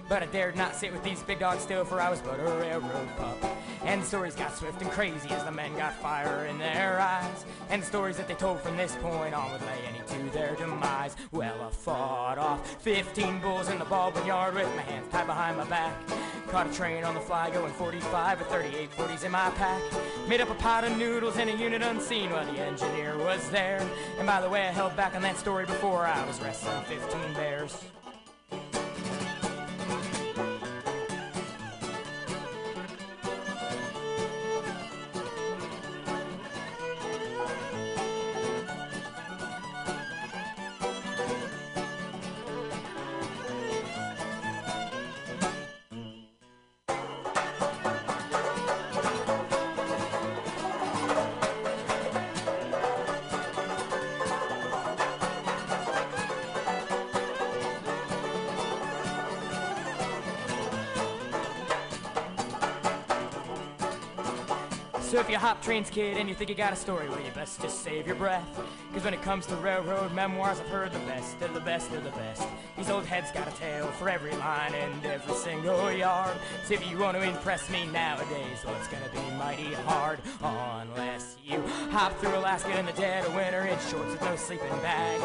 [0.10, 2.44] But I dared not sit with these big dogs still, for I was but a
[2.44, 3.38] railroad pup.
[3.84, 7.46] And stories got swift and crazy as the men got fire in their eyes.
[7.70, 11.16] And stories that they told from this point on would lay any to their demise.
[11.32, 15.58] Well, I fought off 15 bulls in the Baldwin yard with my hands tied behind
[15.58, 15.94] my back.
[16.48, 19.82] Caught a train on the fly going 45 with 38 40s in my pack.
[20.28, 23.86] Made up a pot of noodles in a unit unseen while the engineer was there.
[24.18, 27.34] And by the way, I held back on that story before I was wrestling 15
[27.34, 27.84] bears.
[65.66, 68.16] Trains, kid, and you think you got a story, well, you best just save your
[68.16, 68.48] breath.
[68.94, 72.04] Cause when it comes to railroad memoirs, I've heard the best of the best of
[72.04, 72.48] the best.
[72.78, 76.38] These old heads got a tale for every line and every single yard.
[76.66, 80.20] So if you want to impress me nowadays, well, it's gonna be mighty hard.
[80.44, 81.60] Unless you
[81.90, 85.20] hop through Alaska in the dead of winter in shorts with no sleeping bag.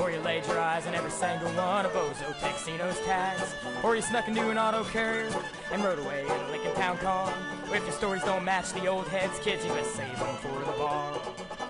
[0.00, 3.54] Or you laid your eyes on every single one of Bozo Texino's tags.
[3.84, 5.30] Or you snuck into an auto carrier
[5.70, 7.32] and rode away in a Lincoln Town car.
[7.72, 11.63] If your stories don't match the old heads, kids, you best save them for the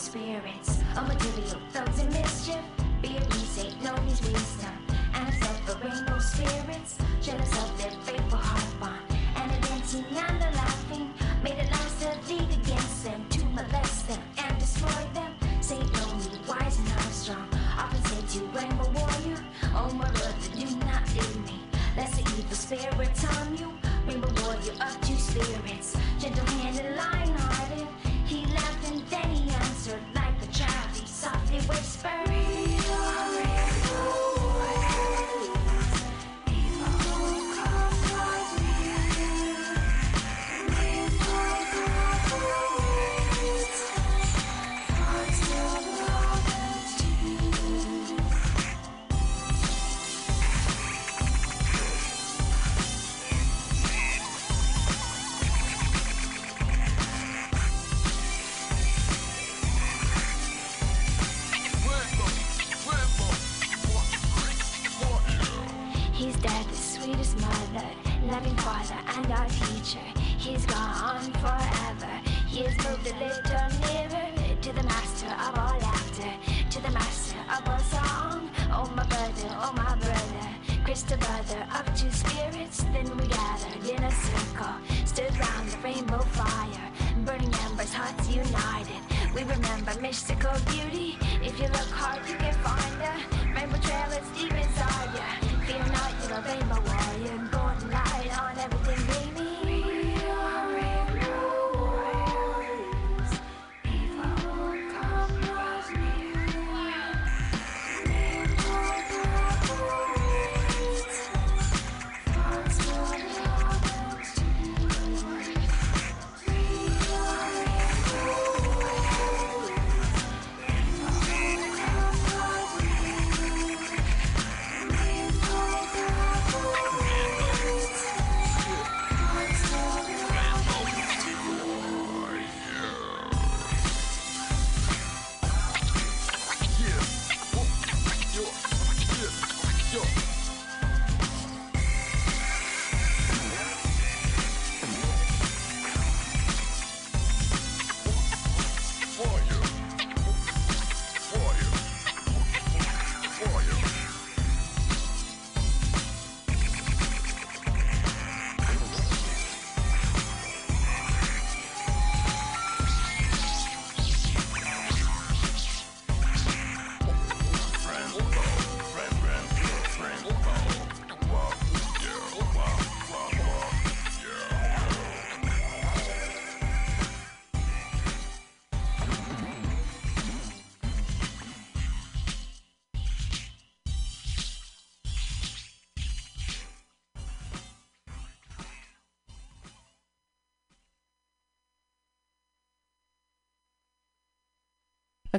[0.00, 2.62] spirits, of material thugs and mischief,
[3.02, 4.72] fear me, Satan, know his wisdom,
[5.12, 9.04] and except for rainbow spirits, jealous of their faithful heart bond,
[9.36, 11.12] and the dancing and the laughing,
[11.44, 15.34] made it last a league against them, to molest them and destroy them.
[15.70, 17.48] Know me, wise and strong,
[17.78, 19.38] often said to rainbow warrior,
[19.76, 21.60] oh my brother, do not leave me,
[21.96, 23.72] lest the evil spirits on you,
[24.04, 27.19] rainbow warrior of two spirits, gentle-handed, lion-hearted,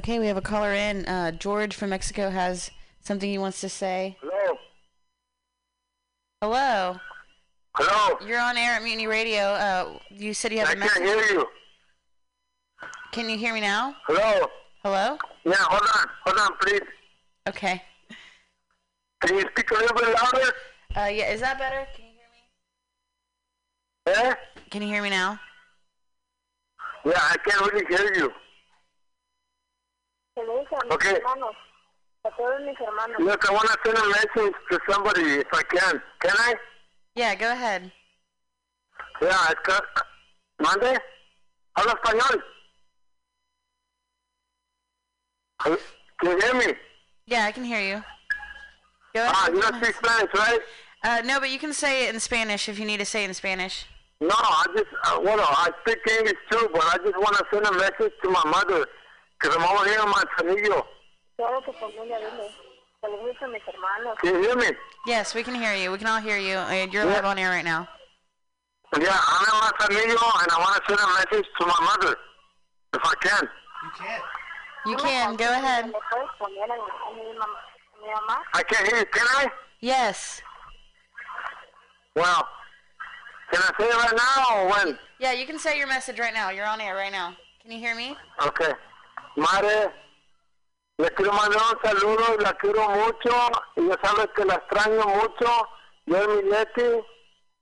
[0.02, 1.06] Okay, we have a caller in.
[1.06, 2.72] Uh, George from Mexico has
[3.02, 4.16] something he wants to say.
[4.20, 4.58] Hello.
[6.42, 6.96] Hello.
[7.76, 8.18] Hello.
[8.26, 9.42] You're on air at Mutiny Radio.
[9.42, 11.04] Uh, you said you have I a message.
[11.04, 11.46] can't hear you.
[13.12, 13.94] Can you hear me now?
[14.08, 14.48] Hello.
[14.82, 15.18] Hello?
[15.44, 16.08] Yeah, hold on.
[16.26, 16.80] Hold on, please.
[17.48, 17.80] Okay.
[19.20, 20.52] Can you speak a little bit louder?
[20.96, 21.86] Uh, yeah, is that better?
[21.94, 22.10] Can you
[24.16, 24.30] hear me?
[24.30, 24.34] Eh?
[24.72, 25.38] Can you hear me now?
[27.04, 28.32] Yeah, I can't really hear you.
[30.36, 31.14] Okay.
[31.14, 31.54] hermanos,
[32.24, 33.18] a todos mis hermanos.
[33.18, 36.02] Look, I want to send a message to somebody if I can.
[36.20, 36.54] Can I?
[37.14, 37.92] Yeah, go ahead.
[39.20, 39.74] Yeah, es que...
[40.58, 40.98] ¿Mande?
[41.76, 42.42] ¿Habla español?
[46.20, 46.74] Can you hear me?
[47.26, 48.02] Yeah, I can hear you.
[49.14, 49.34] Go ahead.
[49.34, 50.60] Ah, you don't speak Spanish, right?
[51.04, 53.28] Uh, no, but you can say it in Spanish if you need to say it
[53.28, 53.86] in Spanish.
[54.20, 57.66] No, I just, uh, well, I speak English too, but I just want to send
[57.66, 58.86] a message to my mother,
[59.42, 60.84] because I'm over here in Manzanillo.
[61.36, 62.48] Todo tu familia, dile.
[63.02, 64.16] Saludos a mis hermanos.
[64.20, 64.66] Can you hear me?
[65.06, 65.90] Yes, we can hear you.
[65.90, 66.56] We can all hear you.
[66.56, 67.88] Uh, You're live on air right now.
[69.00, 72.16] Yeah, I'm in Manzanillo, and I want to send a message to my mother,
[72.94, 73.48] if I can.
[73.82, 74.22] You can't.
[74.86, 75.36] You can.
[75.36, 75.86] Go ahead.
[75.86, 78.38] ¿Me puedes poner a, a mi, mam- a mi mamá?
[78.54, 79.50] I can't hear you, can I?
[79.80, 80.40] Yes.
[82.14, 82.46] Well,
[83.50, 84.98] can I say it right now or when?
[85.18, 86.50] Yeah, you can say your message right now.
[86.50, 87.34] You're on air right now.
[87.62, 88.16] Can you hear me?
[88.44, 88.72] Okay.
[89.36, 89.90] Madre,
[90.98, 93.30] le quiero mandar un saludo y la quiero mucho.
[93.76, 95.68] Y ya sabes que la extraño mucho.
[96.06, 97.06] Yo es mi Leti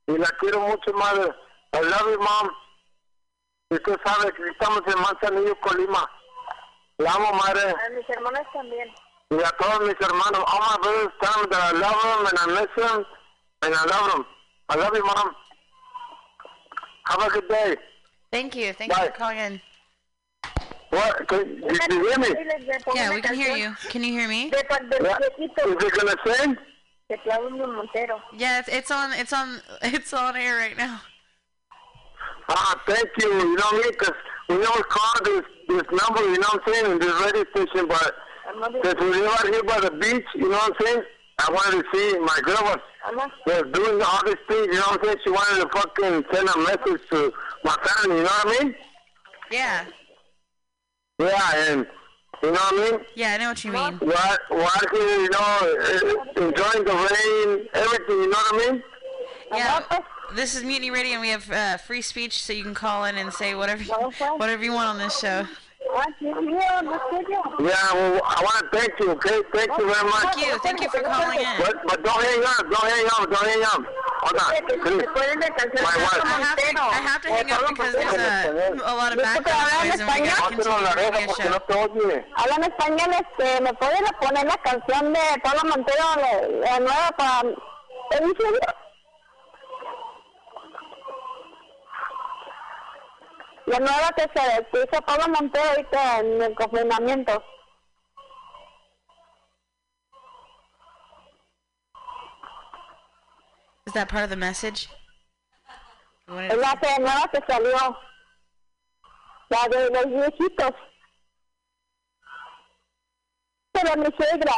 [0.06, 1.34] y la quiero mucho, madre.
[1.72, 2.50] I love you, mom.
[3.70, 6.10] Y tú sabes que estamos en Manzanillo, Colima.
[6.98, 7.70] La amo, madre.
[7.70, 8.92] A mis hermanos también.
[9.30, 10.44] Y a todos mis hermanos.
[10.46, 13.06] All my brothers me that I love them and I miss them.
[13.62, 14.26] And I love them.
[14.70, 15.36] I love you, mom.
[17.04, 17.76] Have a good day.
[18.32, 18.72] Thank you.
[18.72, 19.60] Thank you for calling in.
[20.90, 21.28] What?
[21.28, 22.28] Can, did you hear me?
[22.94, 23.74] Yeah, we can hear you.
[23.88, 24.52] Can you hear me?
[24.52, 25.18] Yeah.
[25.38, 26.56] Is it gonna sing?
[27.08, 28.20] De Claudio Montero.
[28.36, 29.12] Yeah, it's, it's on.
[29.12, 29.60] It's on.
[29.82, 31.00] It's on air right now.
[32.48, 33.28] Ah, thank you.
[33.28, 34.14] You know me, because
[34.48, 36.22] we never called this this number.
[36.22, 36.92] You know what I'm saying?
[36.92, 38.14] In this radio station, but
[38.84, 41.02] since we live out here by the beach, you know what I'm saying?
[41.38, 42.78] I wanted to see my girl was
[43.46, 44.66] was doing all these things.
[44.66, 45.16] You know what I'm saying?
[45.24, 47.32] She wanted to fucking send a message to
[47.64, 48.16] my family.
[48.18, 48.74] You know what I mean?
[49.52, 49.84] Yeah.
[51.20, 51.86] Yeah, and
[52.42, 53.00] you know what I mean?
[53.14, 53.92] Yeah, I know what you mean.
[53.98, 58.16] What, what, you know, eh, enjoying the rain, everything.
[58.16, 58.82] You know what I mean?
[59.52, 60.00] Yeah.
[60.34, 63.16] This is Mutiny Radio, and we have uh, free speech, so you can call in
[63.16, 63.82] and say whatever
[64.36, 65.46] whatever you want on this show.
[65.80, 65.96] Yeah,
[67.94, 69.40] well, I want to thank you, okay?
[69.52, 70.34] Thank you very much.
[70.34, 70.58] Thank you.
[70.60, 71.46] Thank you for calling in.
[71.58, 72.68] But, but don't hang up.
[72.70, 73.30] Don't hang up.
[73.30, 73.82] Don't hang up.
[74.20, 74.50] Hold on.
[74.84, 75.08] Please.
[75.80, 76.20] My wife.
[76.20, 79.72] I have to, I have to hang up because there's a, a lot of background
[79.88, 81.48] noise, and we got to continue the show.
[82.36, 86.04] Hablan español, este, ¿me pueden poner la canción de Pablo Montero,
[86.60, 87.48] la nueva para...
[88.12, 88.60] ¿En serio?
[93.70, 97.40] La nueva que se hizo Pablo Montero ahorita en el confinamiento.
[103.86, 104.88] Is that part of the message?
[106.26, 107.98] Es la que nueva que salió.
[109.50, 110.72] La de los viejitos.
[113.70, 114.52] Pero mi suegra.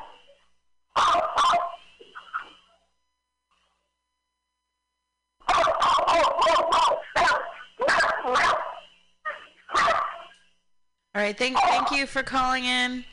[11.15, 11.37] All right.
[11.37, 13.05] Thank thank you for calling in.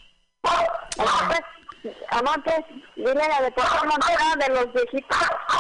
[2.12, 2.66] Amante,
[2.98, 5.18] dile la de Pablo Montero de los viejitos.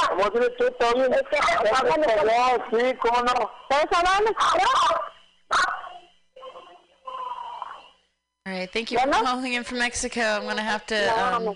[0.09, 1.13] ¿Cómo tienes tú también?
[1.13, 2.63] Es que hablan español.
[2.71, 3.33] Sí, ¿cómo no?
[3.69, 5.01] ¿Todos hablan español?
[8.45, 8.71] All right.
[8.71, 10.21] Thank you for calling in from Mexico.
[10.21, 11.55] I'm gonna have to um,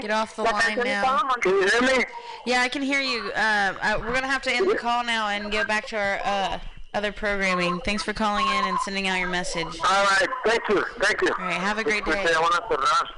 [0.00, 1.18] get off the line now.
[1.40, 2.04] Can you hear me?
[2.46, 3.30] Yeah, I can hear you.
[3.32, 6.20] Uh, I, we're gonna have to end the call now and go back to our
[6.24, 6.58] uh,
[6.94, 7.80] other programming.
[7.80, 9.66] Thanks for calling in and sending out your message.
[9.66, 10.28] All right.
[10.44, 10.84] Thank you.
[11.00, 11.30] Thank you.
[11.38, 11.54] All right.
[11.54, 12.26] Have a great day.
[12.34, 13.08] I want to cerrar.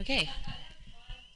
[0.00, 0.30] Okay.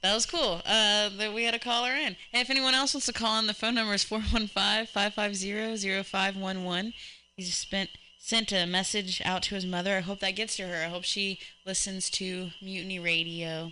[0.02, 0.62] That was cool.
[0.64, 2.16] Uh, that we had a caller in.
[2.32, 6.92] And if anyone else wants to call in, the phone number is 415-550-0511.
[7.36, 9.96] He just spent sent a message out to his mother.
[9.96, 10.84] I hope that gets to her.
[10.84, 13.70] I hope she listens to Mutiny Radio.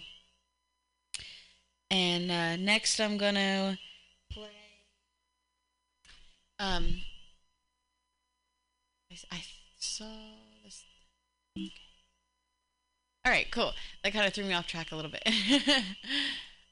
[1.91, 3.79] And uh, next, I'm gonna play.
[6.59, 7.03] Um,
[9.11, 9.43] I, I
[9.79, 10.05] saw
[10.65, 10.85] this.
[11.57, 11.73] Okay.
[13.25, 13.73] All right, cool.
[14.03, 15.23] That kind of threw me off track a little bit.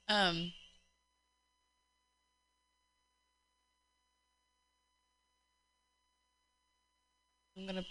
[0.09, 0.53] um,
[7.57, 7.85] I'm gonna.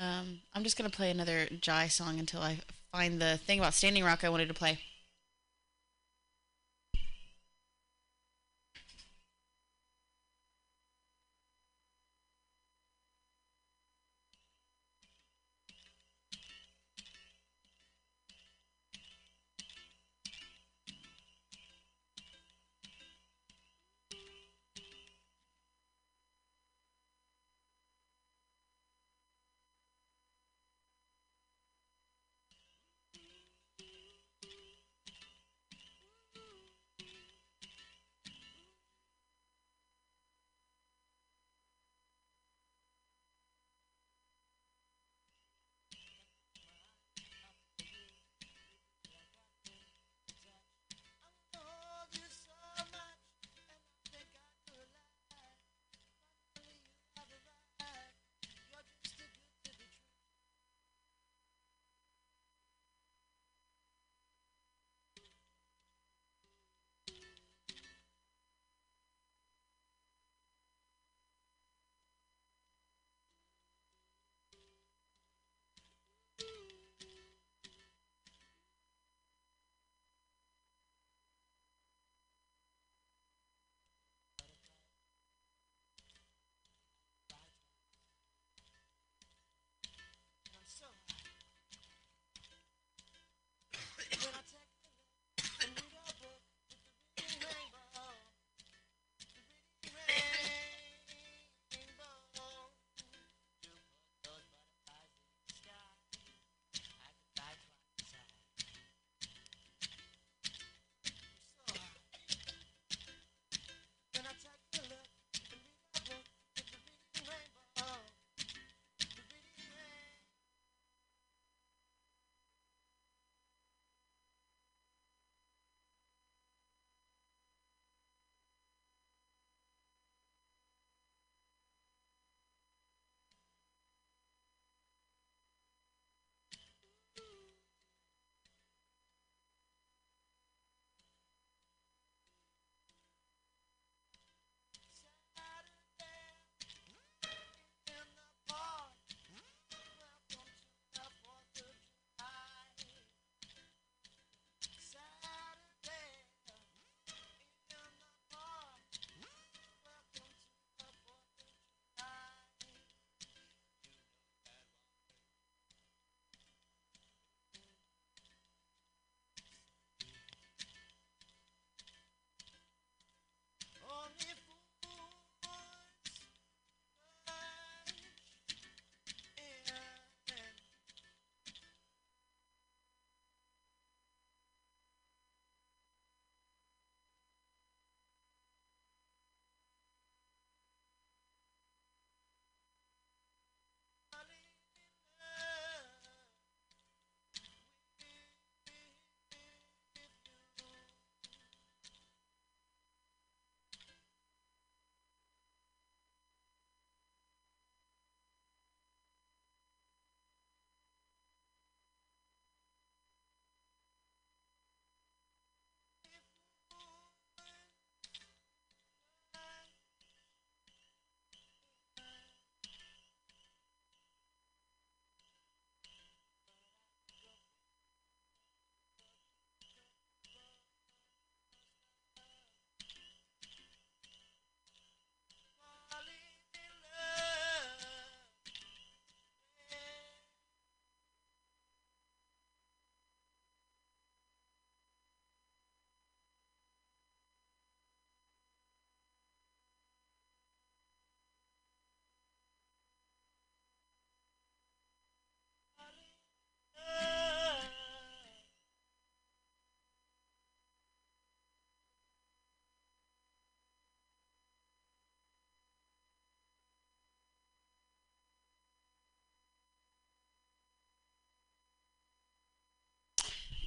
[0.00, 2.58] Um, I'm just gonna play another Jai song until I
[2.90, 4.78] find the thing about Standing Rock I wanted to play.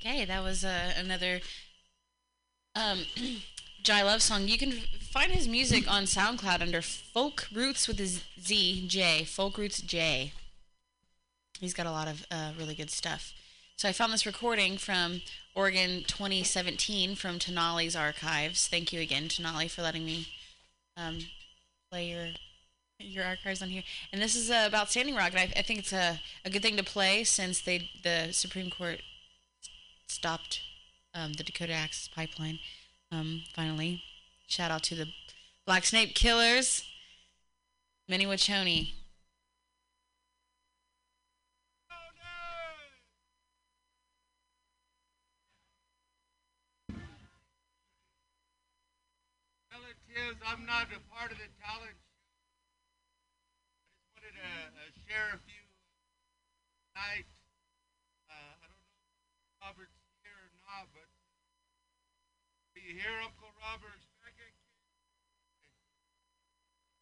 [0.05, 1.39] Okay, that was uh, another
[2.75, 3.05] um,
[3.81, 4.47] Jai Love song.
[4.47, 9.23] You can find his music on SoundCloud under Folk Roots with a Z- J.
[9.23, 10.31] Folk Roots J.
[11.59, 13.33] He's got a lot of uh, really good stuff.
[13.77, 15.21] So I found this recording from
[15.55, 18.67] Oregon 2017 from Tenali's archives.
[18.67, 20.27] Thank you again, Tenali, for letting me
[20.95, 21.17] um,
[21.89, 22.27] play your
[22.99, 23.83] your archives on here.
[24.13, 26.61] And this is uh, about Standing Rock, and I, I think it's a, a good
[26.61, 29.01] thing to play since they the Supreme Court
[30.07, 30.61] stopped
[31.13, 32.59] um, the Dakota Access Pipeline.
[33.11, 34.03] Um, finally,
[34.47, 35.07] shout out to the
[35.65, 36.83] Black Snake Killers,
[38.09, 38.93] Mni Wiconi.
[49.71, 52.15] Relatives, I'm not a part of the talent show.
[54.15, 55.63] I just wanted to uh, share a few
[56.93, 57.25] tonight.
[58.29, 58.85] Uh, I don't know
[59.49, 61.09] if Robert's here not, but
[62.77, 63.97] are you here, Uncle Robert?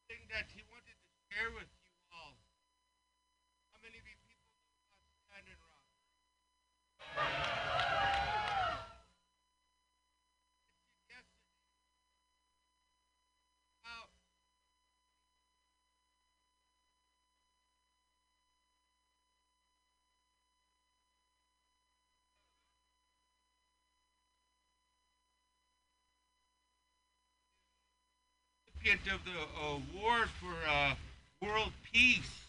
[0.07, 2.39] Thing that he wanted to share with you all.
[3.75, 4.79] How many of you people know about
[5.27, 5.83] Standing Rock?
[13.83, 14.07] About
[28.83, 29.31] recipient of the
[29.65, 30.93] award for uh,
[31.41, 32.45] world peace,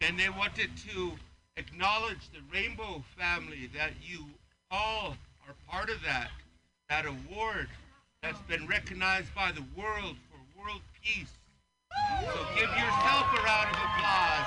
[0.00, 1.12] and they wanted to
[1.56, 4.24] acknowledge the Rainbow family that you
[4.70, 5.16] all
[5.46, 6.30] are part of that
[6.88, 7.68] that award
[8.22, 11.32] that's been recognized by the world for world peace.
[12.20, 14.46] So give yourself a round of applause.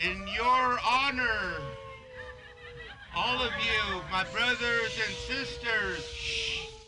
[0.00, 1.71] So, in your honor,
[3.14, 6.08] all of you, my brothers and sisters,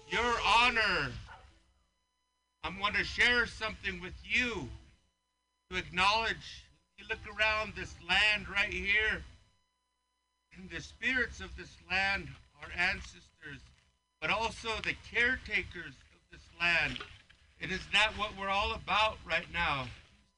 [0.09, 1.11] your honor,
[2.63, 4.69] I'm going to share something with you
[5.71, 6.65] to acknowledge.
[6.97, 9.23] You look around this land right here,
[10.57, 12.29] and the spirits of this land,
[12.63, 13.61] our ancestors,
[14.21, 16.99] but also the caretakers of this land.
[17.61, 19.87] And is that what we're all about right now?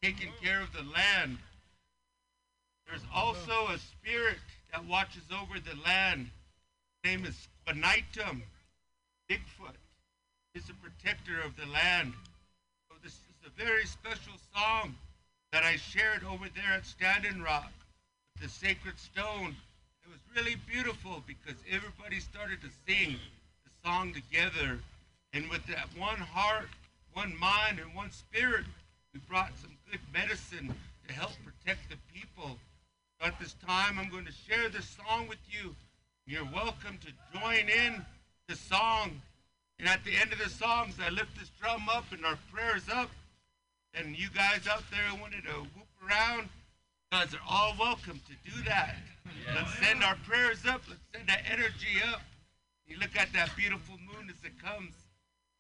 [0.03, 1.39] Taking care of the land.
[2.89, 4.39] There's also a spirit
[4.77, 6.28] that watches over the land.
[7.03, 8.43] His name is Quanitum,
[9.31, 9.77] Bigfoot.
[10.53, 12.12] He's a protector of the land.
[12.90, 14.94] So this is a very special song
[15.53, 17.73] that I shared over there at Standing Rock
[18.35, 19.57] with the sacred stone.
[20.05, 23.16] It was really beautiful because everybody started to sing
[23.65, 24.78] the song together.
[25.32, 26.69] And with that one heart,
[27.15, 28.66] one mind, and one spirit,
[29.15, 30.74] we brought some good medicine
[31.09, 32.59] to help protect the people.
[33.20, 35.74] At this time, I'm going to share this song with you.
[36.26, 38.05] You're welcome to join in
[38.48, 39.22] the song.
[39.78, 42.84] And at the end of the songs, I lift this drum up and our prayers
[42.93, 43.10] up.
[43.94, 48.51] And you guys out there wanted to whoop around, you guys are all welcome to
[48.51, 48.97] do that.
[49.55, 50.82] Let's send our prayers up.
[50.88, 52.20] Let's send that energy up.
[52.86, 54.93] You look at that beautiful moon as it comes.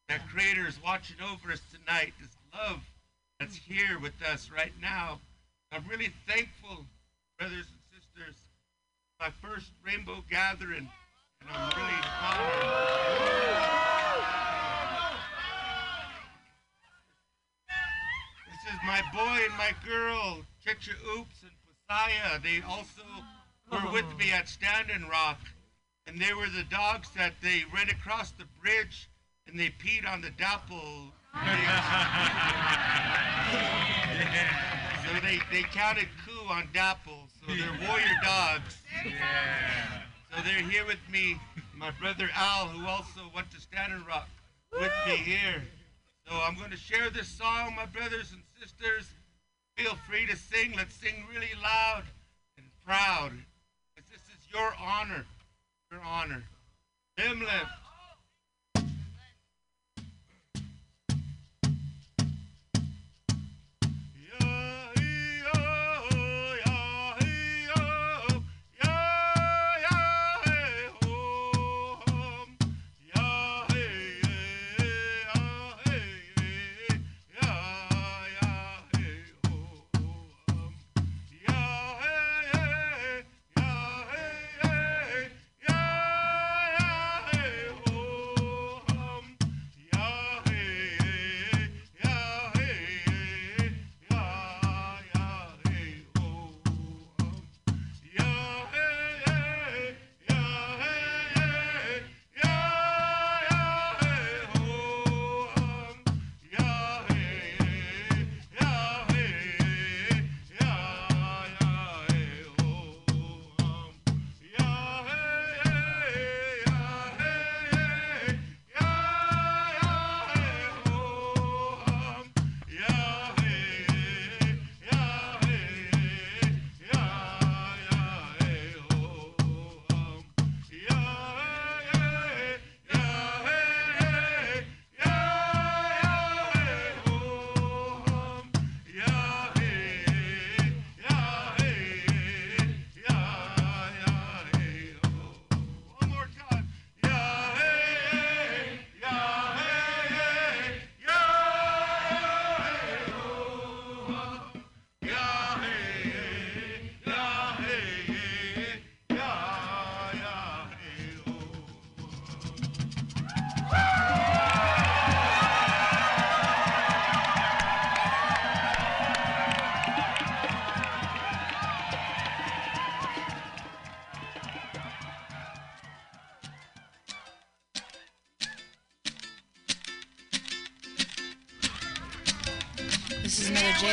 [0.08, 2.12] That Creator is watching over us tonight.
[2.20, 2.80] This love
[3.40, 5.20] that's here with us right now.
[5.72, 6.86] I'm really thankful,
[7.38, 8.36] brothers and sisters.
[9.20, 10.88] My first rainbow gathering,
[11.40, 12.52] and I'm really honored.
[18.46, 21.52] This is my boy and my girl, Chicha Oops and
[21.90, 22.40] Pasaya.
[22.42, 23.02] They also
[23.70, 25.40] were with me at Standing Rock,
[26.06, 29.10] and they were the dogs that they ran across the bridge
[29.46, 31.12] and they peed on the DAPL.
[35.04, 36.08] so they, they counted
[36.48, 38.76] on DAPL, so they're warrior dogs.
[39.04, 40.02] Yeah.
[40.30, 41.40] So they're here with me,
[41.76, 44.28] my brother Al, who also went to Standing Rock
[44.72, 45.62] with me here.
[46.28, 49.06] So I'm going to share this song, my brothers and sisters.
[49.76, 50.74] Feel free to sing.
[50.76, 52.04] Let's sing really loud
[52.58, 53.30] and proud.
[53.94, 55.24] 'cause This is your honor.
[55.90, 56.42] Your honor.
[57.16, 57.70] Him lift.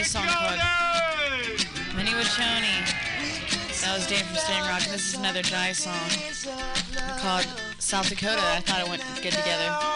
[0.03, 0.59] this song called?
[1.95, 2.75] "Mni Wiconi.
[3.81, 4.83] That was Dave from Standing Rock.
[4.83, 6.09] This is another Jai song
[7.19, 7.47] called
[7.79, 8.41] South Dakota.
[8.43, 9.92] I thought it went good together.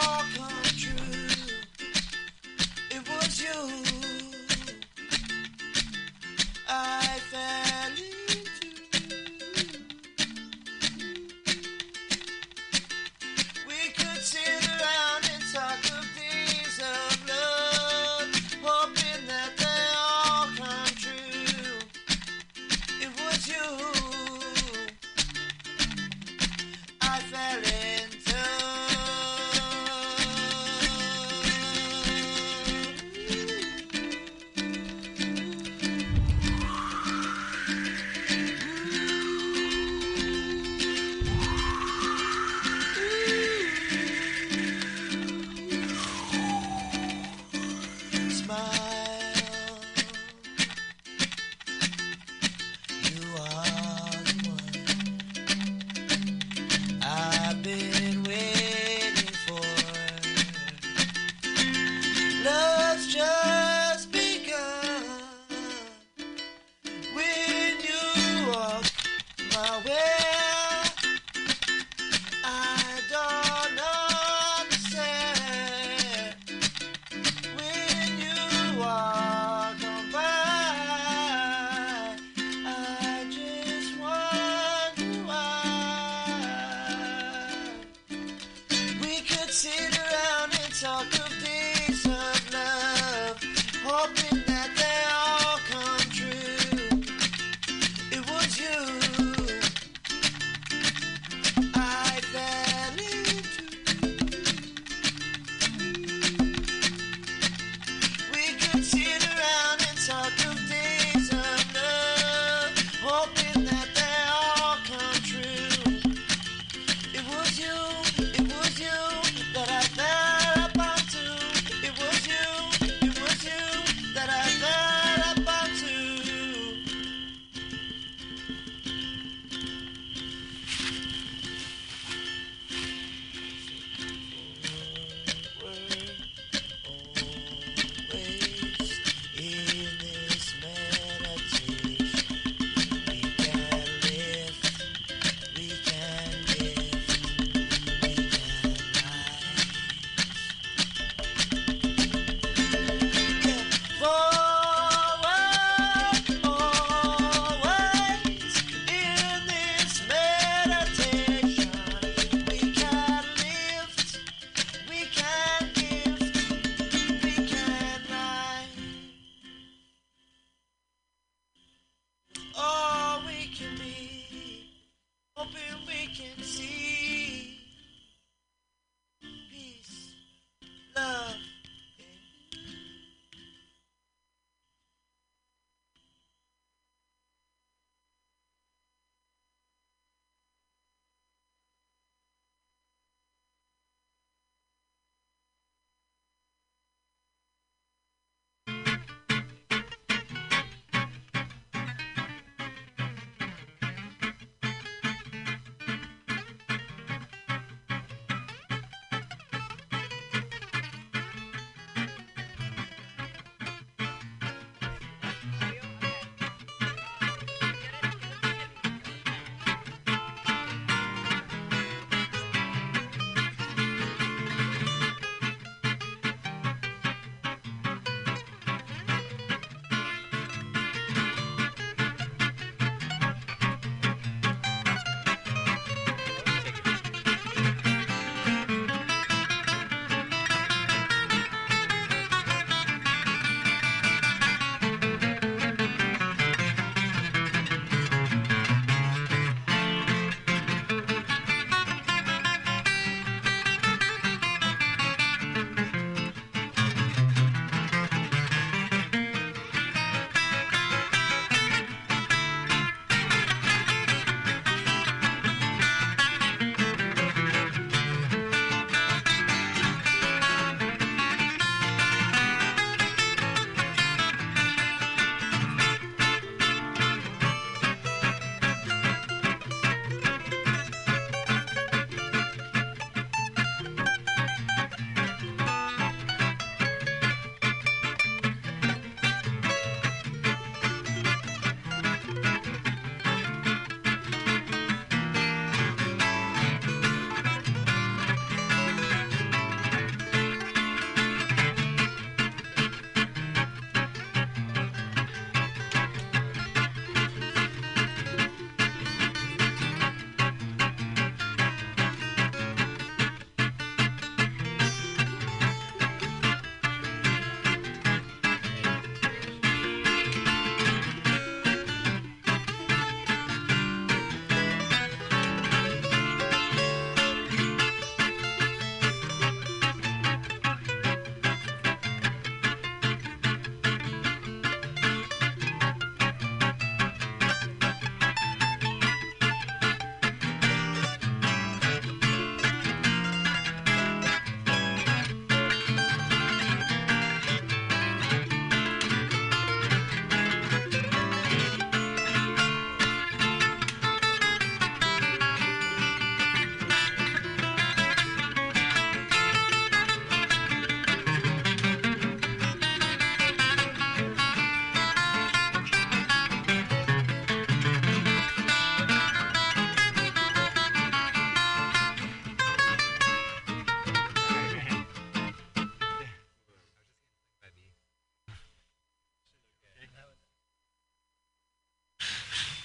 [175.38, 176.87] Hoping we can see.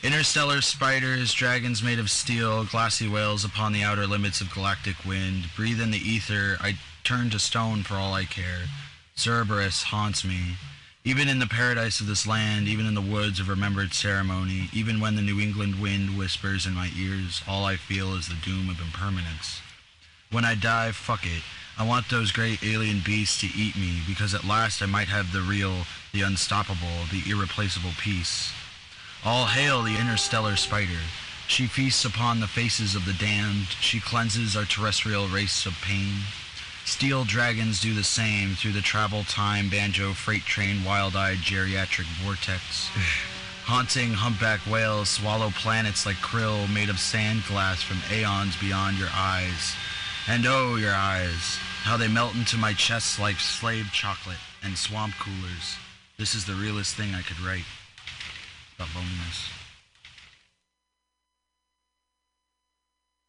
[0.03, 5.45] Interstellar spiders, dragons made of steel, glassy whales upon the outer limits of galactic wind.
[5.55, 8.67] Breathe in the ether, I turn to stone for all I care.
[9.15, 10.57] Cerberus haunts me.
[11.05, 14.99] Even in the paradise of this land, even in the woods of remembered ceremony, even
[14.99, 18.69] when the New England wind whispers in my ears, all I feel is the doom
[18.69, 19.61] of impermanence.
[20.31, 21.43] When I die, fuck it.
[21.77, 25.31] I want those great alien beasts to eat me, because at last I might have
[25.31, 28.51] the real, the unstoppable, the irreplaceable peace.
[29.25, 30.99] All hail the interstellar spider.
[31.47, 33.67] She feasts upon the faces of the damned.
[33.79, 36.11] She cleanses our terrestrial race of pain.
[36.83, 42.89] Steel dragons do the same through the travel time banjo freight train wild-eyed geriatric vortex.
[43.63, 49.11] Haunting humpback whales swallow planets like krill made of sand glass from aeons beyond your
[49.13, 49.73] eyes.
[50.27, 55.13] And oh, your eyes, how they melt into my chest like slave chocolate and swamp
[55.17, 55.77] coolers.
[56.17, 57.63] This is the realest thing I could write.
[58.75, 59.49] About loneliness.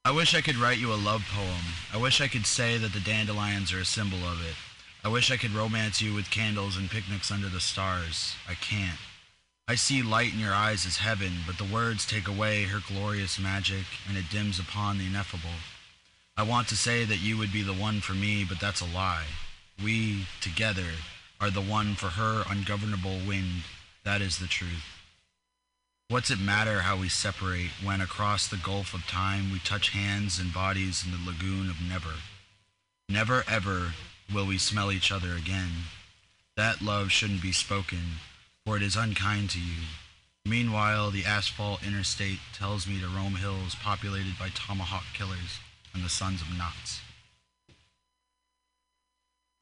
[0.07, 1.65] I wish I could write you a love poem.
[1.93, 4.55] I wish I could say that the dandelions are a symbol of it.
[5.03, 8.35] I wish I could romance you with candles and picnics under the stars.
[8.49, 8.99] I can't.
[9.67, 13.39] I see light in your eyes as heaven, but the words take away her glorious
[13.39, 15.57] magic, and it dims upon the ineffable.
[16.37, 18.95] I want to say that you would be the one for me, but that's a
[18.95, 19.25] lie.
[19.83, 20.91] We, together,
[21.41, 23.63] are the one for her ungovernable wind.
[24.05, 24.94] That is the truth.
[26.15, 30.39] What's it matter how we separate when across the gulf of time we touch hands
[30.39, 32.21] and bodies in the lagoon of never?
[33.09, 33.95] Never ever
[34.33, 35.73] will we smell each other again.
[36.57, 38.21] That love shouldn't be spoken,
[38.65, 39.89] for it is unkind to you.
[40.47, 45.59] Meanwhile, the asphalt interstate tells me to roam hills populated by tomahawk killers
[45.93, 47.01] and the sons of knots.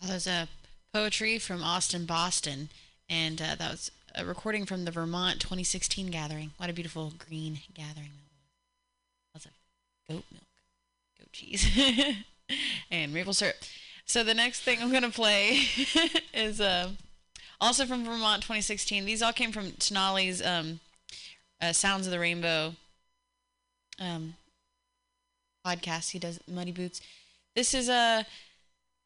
[0.03, 0.49] That was a
[0.93, 2.69] poetry from Austin, Boston,
[3.09, 6.53] and uh, that was a recording from the Vermont 2016 gathering.
[6.57, 9.35] What a beautiful green gathering that was.
[9.35, 9.53] Lots of
[10.09, 10.45] goat milk,
[11.19, 11.67] goat cheese,
[12.91, 13.57] and maple syrup.
[14.05, 15.61] So the next thing I'm gonna play
[16.35, 16.91] is uh,
[17.61, 19.05] also from Vermont 2016.
[19.05, 20.81] These all came from Tenali's um,
[21.61, 22.75] uh, Sounds of the Rainbow
[23.99, 24.35] um,
[25.67, 26.11] podcast.
[26.11, 27.01] He does Muddy Boots.
[27.55, 28.27] This is a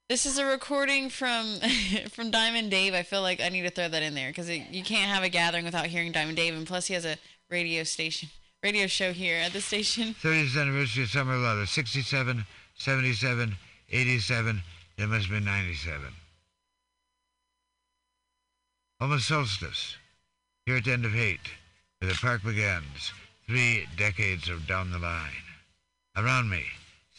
[0.09, 1.59] this is a recording from
[2.11, 2.95] from Diamond Dave.
[2.95, 5.29] I feel like I need to throw that in there because you can't have a
[5.29, 7.17] gathering without hearing Diamond Dave, and plus he has a
[7.51, 8.29] radio station,
[8.63, 10.15] radio show here at the station.
[10.23, 11.69] 30th anniversary of Summer Love.
[11.69, 13.57] 67, 77,
[13.91, 14.63] 87.
[14.97, 16.07] There must be 97.
[19.01, 19.97] Almost solstice.
[20.65, 21.51] Here at the end of hate,
[21.99, 23.13] where the park begins.
[23.47, 25.31] Three decades of down the line.
[26.17, 26.65] Around me,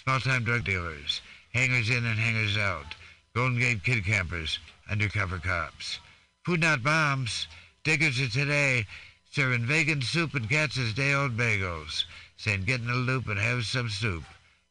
[0.04, 1.22] small-time drug dealers,
[1.58, 2.94] hangers in and hangers out,
[3.34, 4.60] Golden Gate kid campers,
[4.92, 5.98] undercover cops.
[6.46, 7.48] Food not bombs.
[7.84, 8.86] Diggers of today
[9.32, 12.06] serving vegan soup and Katz's day-old bagels,
[12.38, 14.24] saying get in a loop and have some soup.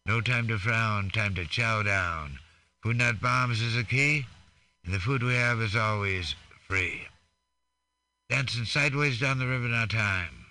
[0.05, 2.39] No time to frown, time to chow down.
[2.85, 4.25] Food not bombs is the key,
[4.85, 6.37] and the food we have is always
[6.69, 7.09] free.
[8.31, 10.47] Dancing sideways down the river now time.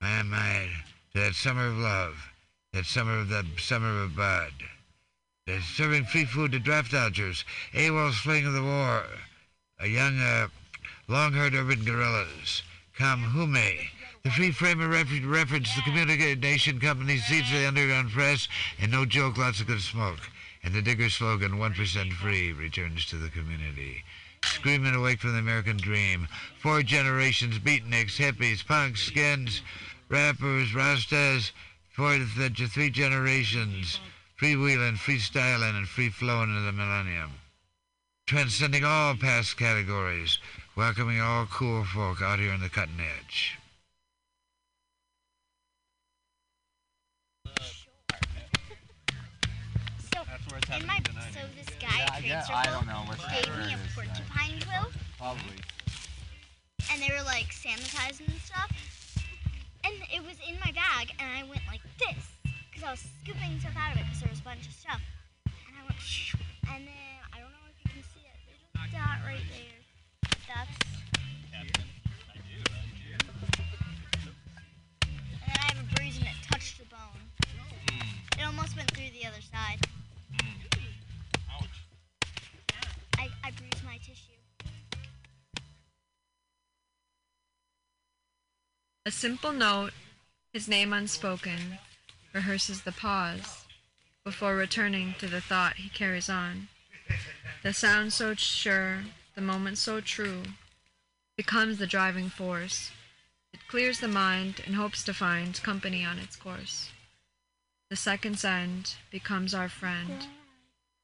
[0.00, 0.68] My, my,
[1.14, 2.30] to that summer of love,
[2.72, 4.52] that summer of the summer of bud.
[5.46, 7.44] They're serving free food to draft dodgers,
[7.74, 9.04] AWOL's fling of the war,
[9.78, 10.48] a young, uh,
[11.06, 12.62] long-haired urban guerrillas,
[12.96, 13.90] Kamhume,
[14.22, 18.48] the free framer refer- reference the communication company seeds of the underground press,
[18.80, 20.30] and no joke, lots of good smoke.
[20.62, 24.02] And the digger slogan, 1% free, returns to the community.
[24.44, 26.26] Screaming awake from the American dream.
[26.58, 29.60] Four generations, beatniks, hippies, punks, skins,
[30.08, 31.50] rappers, rastas,
[31.94, 34.00] four, three generations,
[34.44, 37.30] freewheeling, freestyling, and free flowing into the millennium.
[38.26, 40.38] Transcending all past categories,
[40.76, 43.56] welcoming all cool folk out here on the cutting edge.
[50.78, 50.98] In my,
[51.32, 54.08] so this guy Yeah, I guess- I don't know what gave me a is, right.
[54.08, 55.56] porcupine quill, Probably.
[56.90, 58.70] and they were like sanitizing and stuff.
[59.84, 62.33] And it was in my bag, and I went like this
[62.74, 65.00] because I was scooping stuff out of it because there was a bunch of stuff.
[65.46, 65.94] And I went,
[66.74, 68.34] and then I don't know if you can see it.
[68.50, 69.78] There's a dot right there.
[70.50, 70.74] That's.
[71.54, 71.70] And
[75.38, 77.22] then I have a bruise, and it touched the bone.
[78.36, 79.78] It almost went through the other side.
[83.46, 84.40] I bruised my tissue.
[89.04, 89.92] A simple note,
[90.50, 91.78] his name unspoken,
[92.34, 93.64] rehearses the pause
[94.24, 96.68] before returning to the thought he carries on.
[97.62, 99.04] The sound so sure,
[99.34, 100.42] the moment so true,
[101.36, 102.90] becomes the driving force.
[103.52, 106.90] It clears the mind and hopes to find company on its course.
[107.90, 110.26] The second's end becomes our friend,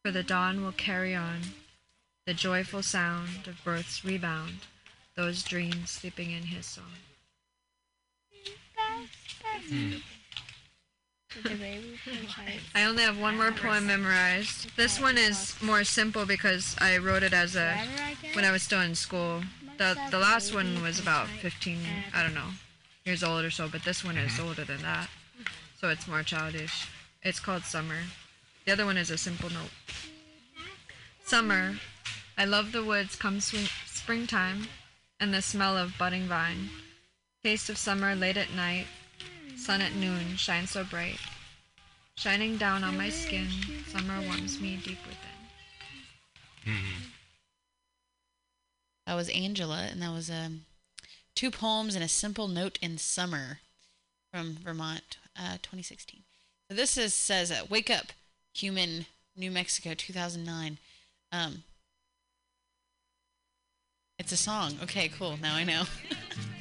[0.02, 1.40] for the dawn will carry on
[2.27, 4.66] the joyful sound of birth's rebound,
[5.15, 6.85] those dreams sleeping in his song.
[9.69, 9.97] Hmm.
[12.74, 14.77] I only have one more poem memorized.
[14.77, 17.77] This one is more simple because I wrote it as a
[18.35, 19.43] when I was still in school.
[19.78, 21.78] The the last one was about 15,
[22.15, 22.51] I don't know,
[23.05, 24.48] years old or so, but this one is mm-hmm.
[24.48, 25.09] older than that.
[25.81, 26.89] So it's more childish.
[27.23, 28.01] It's called Summer.
[28.66, 29.70] The other one is a simple note.
[31.24, 31.77] Summer.
[32.36, 34.66] I love the woods come swing, springtime
[35.20, 36.70] and the smell of budding vine.
[37.44, 38.86] Taste of summer late at night.
[39.57, 41.19] Sun at noon shines so bright.
[42.17, 43.49] Shining down on my skin,
[43.89, 46.75] summer warms me deep within.
[49.07, 50.63] That was Angela, and that was um,
[51.35, 53.61] two poems and a simple note in summer
[54.33, 56.23] from Vermont, uh, 2016.
[56.69, 58.13] So this is says, uh, "Wake up,
[58.53, 60.79] human, New Mexico, 2009."
[61.33, 61.65] Um,
[64.19, 64.79] it's a song.
[64.83, 65.39] Okay, cool.
[65.41, 65.85] Now I know.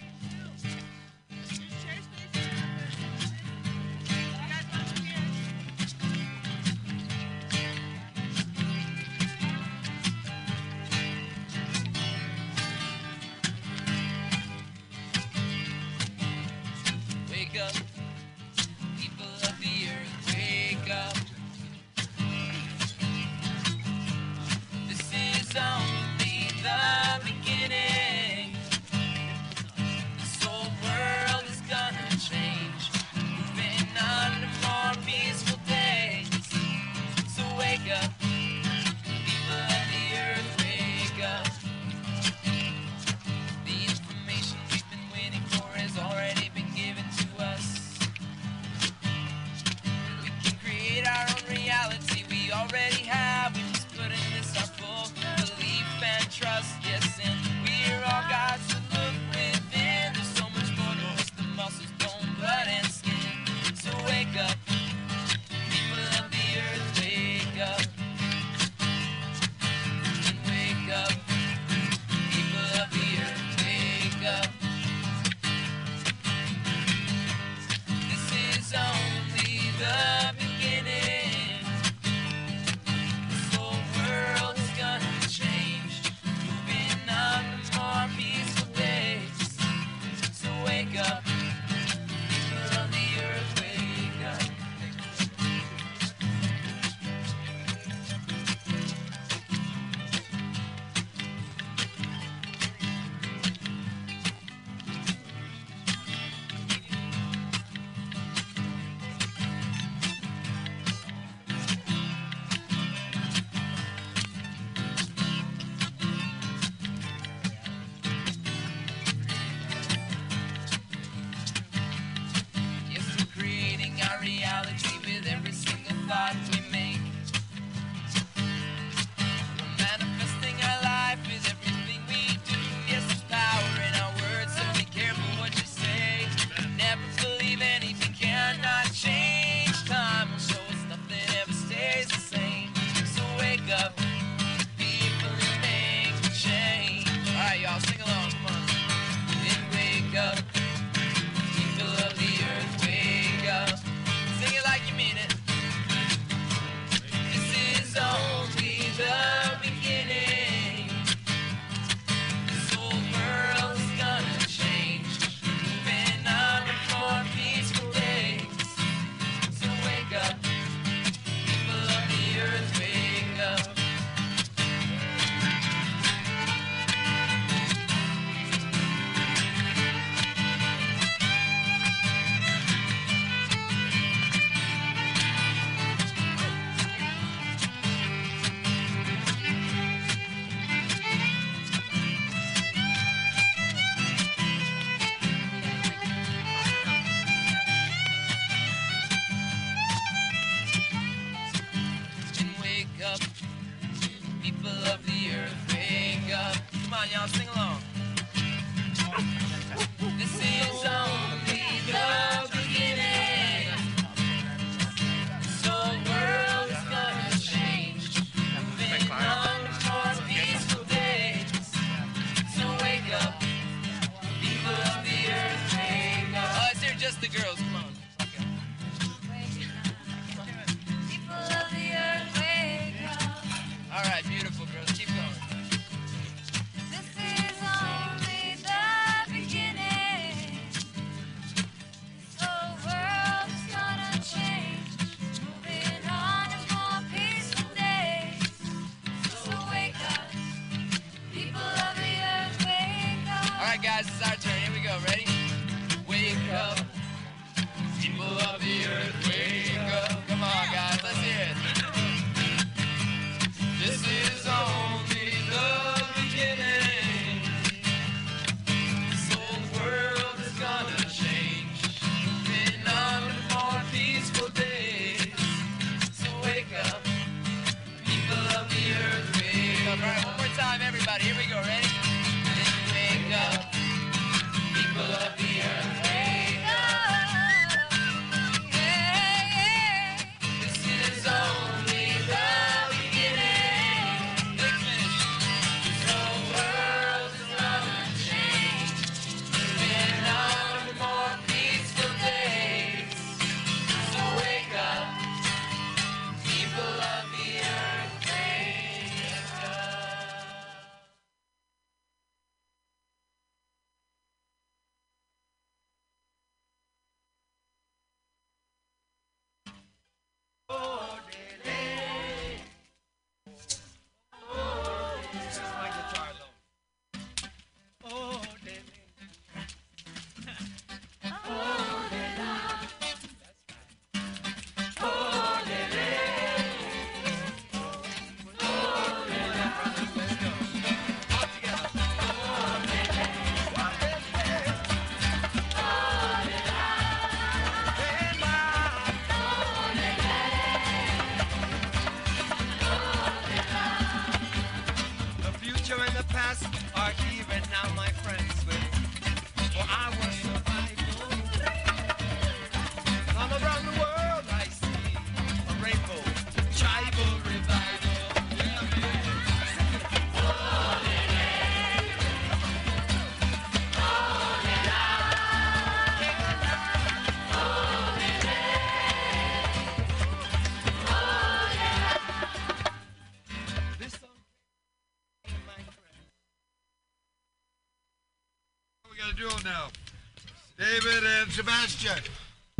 [391.59, 392.23] Sebastian.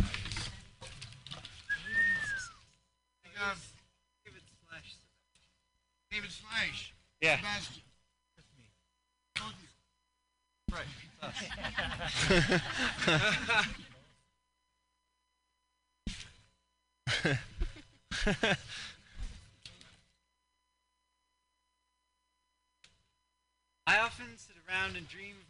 [0.00, 0.06] Um,
[4.24, 4.96] David Slash.
[6.10, 6.94] David Slash.
[7.20, 7.36] Yeah.
[7.36, 7.82] Sebastian.
[9.36, 9.68] Both you.
[10.74, 10.88] Right.
[23.86, 25.49] I often sit around and dream of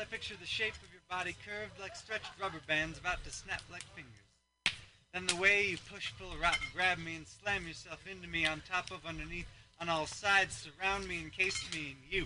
[0.00, 3.60] I picture the shape of your body curved like stretched rubber bands about to snap
[3.70, 4.72] like fingers.
[5.12, 8.62] Then the way you push, pull, rock, grab me and slam yourself into me on
[8.66, 9.44] top of, underneath,
[9.78, 12.24] on all sides, surround me, encase me in you.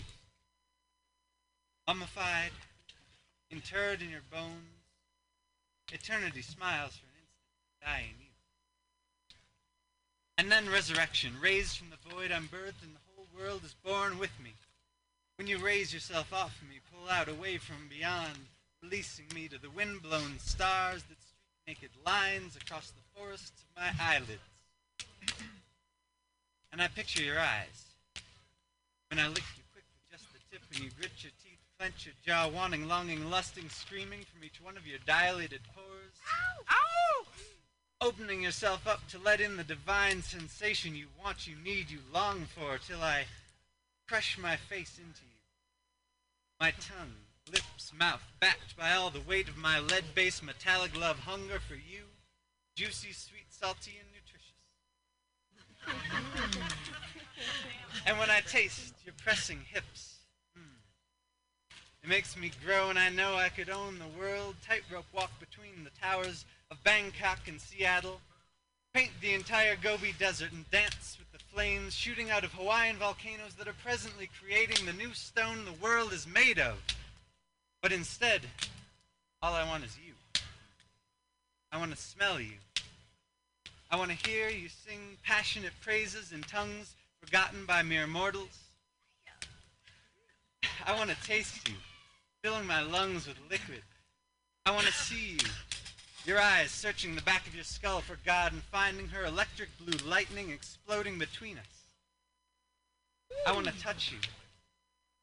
[1.89, 2.53] Mummified,
[3.51, 4.53] interred in your bones,
[5.93, 8.31] eternity smiles for an instant, in you.
[10.39, 14.21] And then resurrection, raised from the void, I'm birthed, and the whole world is born
[14.21, 14.53] with me.
[15.37, 18.39] When you raise yourself off me, pull out away from beyond,
[18.83, 23.91] releasing me to the wind-blown stars that streak naked lines across the forests of my
[24.01, 24.41] eyelids.
[26.73, 27.85] And I picture your eyes.
[29.09, 32.05] When I lick you quick with just the tip, and you grit your teeth, clench
[32.05, 36.15] your jaw, wanting, longing, lusting, screaming from each one of your dilated pores.
[36.69, 37.27] Ow!
[38.01, 42.47] Opening yourself up to let in the divine sensation you want, you need, you long
[42.57, 43.27] for, till I
[44.09, 45.29] crush my face into you.
[46.61, 47.15] My tongue,
[47.51, 52.05] lips, mouth, backed by all the weight of my lead-based metallic love hunger for you,
[52.77, 54.45] juicy, sweet, salty, and nutritious.
[58.07, 60.17] and when I taste your pressing hips,
[60.59, 60.63] mm,
[62.03, 64.57] it makes me grow, and I know I could own the world.
[64.67, 68.21] Tightrope walk between the towers of Bangkok and Seattle.
[68.95, 73.69] Paint the entire Gobi Desert and dance with flames shooting out of Hawaiian volcanoes that
[73.69, 76.75] are presently creating the new stone the world is made of.
[77.81, 78.41] But instead,
[79.41, 80.15] all I want is you.
[81.71, 82.55] I want to smell you.
[83.89, 88.59] I want to hear you sing passionate praises in tongues forgotten by mere mortals.
[90.85, 91.75] I want to taste you,
[92.43, 93.83] filling my lungs with liquid.
[94.67, 95.49] I want to see you,
[96.27, 99.99] your eyes searching the back of your skull for God and finding her electric blue
[100.09, 101.65] lightning exploding between us.
[103.47, 104.19] I want to touch you.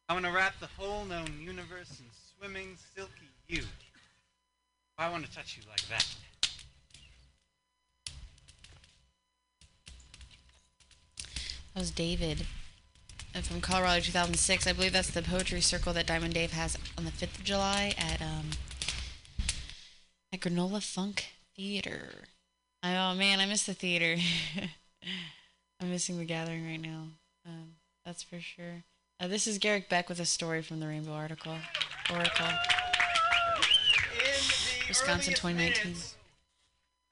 [0.10, 2.06] I want to wrap the whole known universe in
[2.38, 3.64] swimming, silky you.
[4.98, 6.06] I want to touch you like that.
[11.74, 12.46] That was David.
[13.34, 14.68] uh, from Colorado 2006.
[14.68, 17.94] I believe that's the poetry circle that Diamond Dave has on the 5th of July
[17.98, 18.52] at um
[20.42, 22.10] Granola Funk Theater.
[22.84, 24.20] Oh man, I miss the theater.
[25.80, 27.10] I'm missing the gathering right now.
[27.46, 28.84] Um, that's for sure.
[29.20, 31.54] Uh, this is Garrick Beck with a story from the Rainbow article.
[32.12, 32.48] Oracle.
[34.88, 35.96] Wisconsin 2019.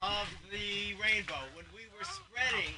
[0.02, 2.74] of the rainbow when we were spreading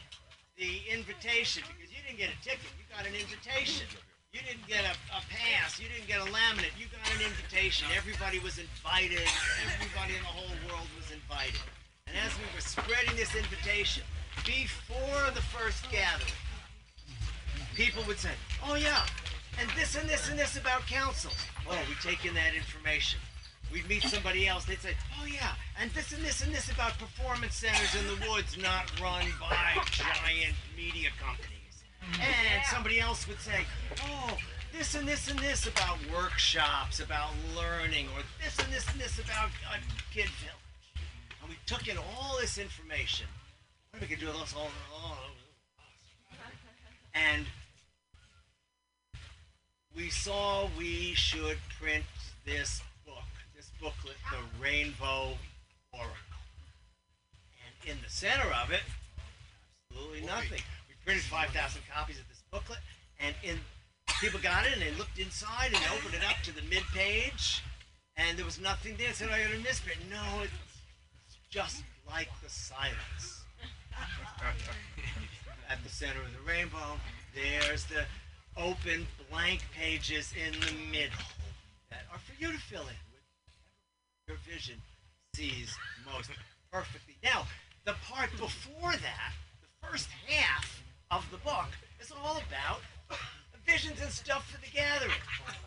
[0.58, 3.86] the invitation because you didn't get a ticket, you got an invitation.
[4.32, 7.86] You didn't get a, a pass, you didn't get a laminate, you got an invitation.
[7.94, 9.28] Everybody was invited,
[9.76, 11.60] everybody in the whole world was invited.
[12.06, 14.02] And as we were spreading this invitation,
[14.46, 16.32] before the first gathering,
[17.76, 18.32] people would say,
[18.64, 19.04] Oh yeah,
[19.60, 21.30] and this and this and this about council.
[21.68, 23.20] Oh, we take in that information.
[23.70, 26.96] We'd meet somebody else, they'd say, Oh yeah, and this and this and this about
[26.96, 31.61] performance centers in the woods not run by giant media companies.
[32.20, 33.64] And somebody else would say,
[34.02, 34.36] Oh,
[34.72, 39.18] this and this and this about workshops, about learning, or this and this and this
[39.18, 39.76] about uh,
[40.12, 41.04] Kid Village.
[41.40, 43.26] And we took in all this information.
[43.90, 45.18] What if we could do this all, all
[47.14, 47.46] and
[49.94, 52.04] we saw we should print
[52.46, 53.16] this book,
[53.54, 55.36] this booklet, The Rainbow
[55.92, 56.16] Oracle.
[57.84, 58.80] And in the center of it,
[59.90, 60.62] absolutely nothing.
[61.04, 62.78] Printed 5,000 copies of this booklet,
[63.18, 63.58] and in
[64.20, 67.62] people got it and they looked inside and opened it up to the mid page,
[68.16, 69.12] and there was nothing there.
[69.12, 69.98] Said, I got a misprint.
[70.10, 73.42] No, it's just like the silence.
[75.68, 77.00] At the center of the rainbow,
[77.34, 78.04] there's the
[78.56, 81.24] open blank pages in the middle
[81.90, 83.22] that are for you to fill in with
[84.28, 84.76] your vision
[85.34, 85.74] sees
[86.12, 86.30] most
[86.70, 87.16] perfectly.
[87.24, 87.46] Now,
[87.84, 90.82] the part before that, the first half
[91.12, 91.68] of the book,
[92.00, 92.80] is all about
[93.66, 95.12] visions and stuff for the gathering.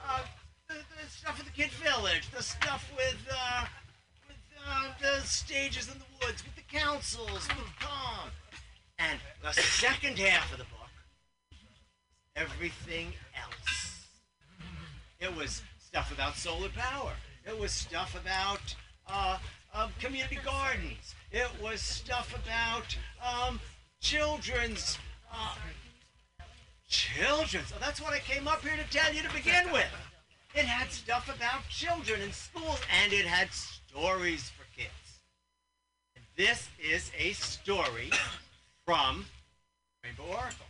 [0.08, 0.24] Uh,
[0.68, 3.66] the, the stuff at the Kid Village, the stuff with, uh,
[4.28, 8.30] with uh, the stages in the woods, with the councils, with Tom.
[8.98, 10.90] And the second half of the book,
[12.36, 14.08] everything else.
[15.20, 17.14] It was stuff about solar power.
[17.46, 18.76] It was stuff about
[19.08, 19.38] uh,
[19.74, 21.14] um, community gardens.
[21.32, 23.60] It was stuff about um,
[24.02, 24.98] children's.
[25.36, 25.56] Uh,
[26.88, 27.74] children's.
[27.74, 29.88] Oh, that's what I came up here to tell you to begin with.
[30.54, 34.90] It had stuff about children in schools, and it had stories for kids.
[36.16, 38.10] And this is a story
[38.86, 39.26] from
[40.04, 40.66] Rainbow Oracle.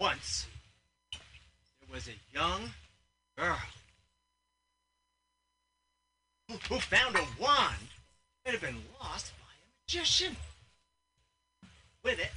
[0.00, 0.46] Once,
[1.12, 2.70] there was a young
[3.36, 3.58] girl
[6.68, 7.88] who found a wand
[8.44, 10.36] that had been lost by a magician.
[12.04, 12.30] With it,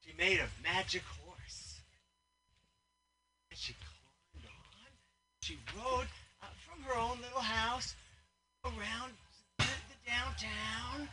[0.00, 1.80] she made a magic horse.
[3.50, 4.90] And she climbed on.
[5.40, 6.06] She rode
[6.42, 7.94] uh, from her own little house
[8.64, 9.12] around
[9.58, 11.08] the, the downtown,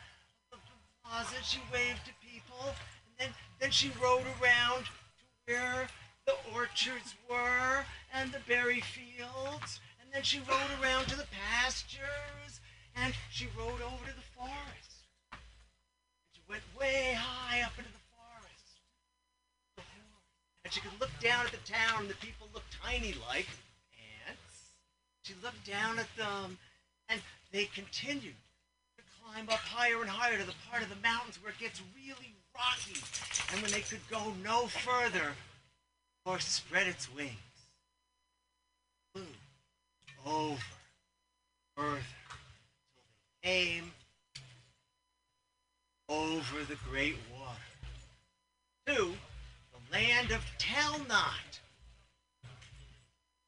[0.51, 0.61] the, the
[1.03, 1.35] plaza.
[1.43, 2.75] She waved to people.
[3.07, 3.29] And then,
[3.59, 5.87] then she rode around to where
[6.25, 9.79] the orchards were and the berry fields.
[10.01, 12.59] And then she rode around to the pastures.
[12.95, 14.88] And she rode over to the forest.
[16.49, 18.81] Went way high up into the forest.
[19.77, 20.65] The forest.
[20.65, 22.07] And she could look down at the town.
[22.07, 23.47] The people looked tiny like
[24.27, 24.73] ants.
[25.21, 26.57] She looked down at them,
[27.07, 27.21] and
[27.51, 28.33] they continued
[28.97, 31.81] to climb up higher and higher to the part of the mountains where it gets
[31.95, 32.99] really rocky.
[33.53, 35.35] And when they could go no further,
[36.25, 37.35] the horse spread its wings,
[39.13, 39.23] flew
[40.25, 40.57] over,
[41.75, 42.01] further,
[42.91, 43.03] till
[43.43, 43.91] they came
[46.09, 47.53] over the great water
[48.87, 49.13] to
[49.71, 51.59] the land of Telnot,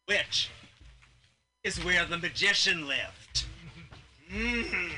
[0.06, 0.52] which
[1.64, 3.46] is where the magician lived.
[4.32, 4.92] Mm.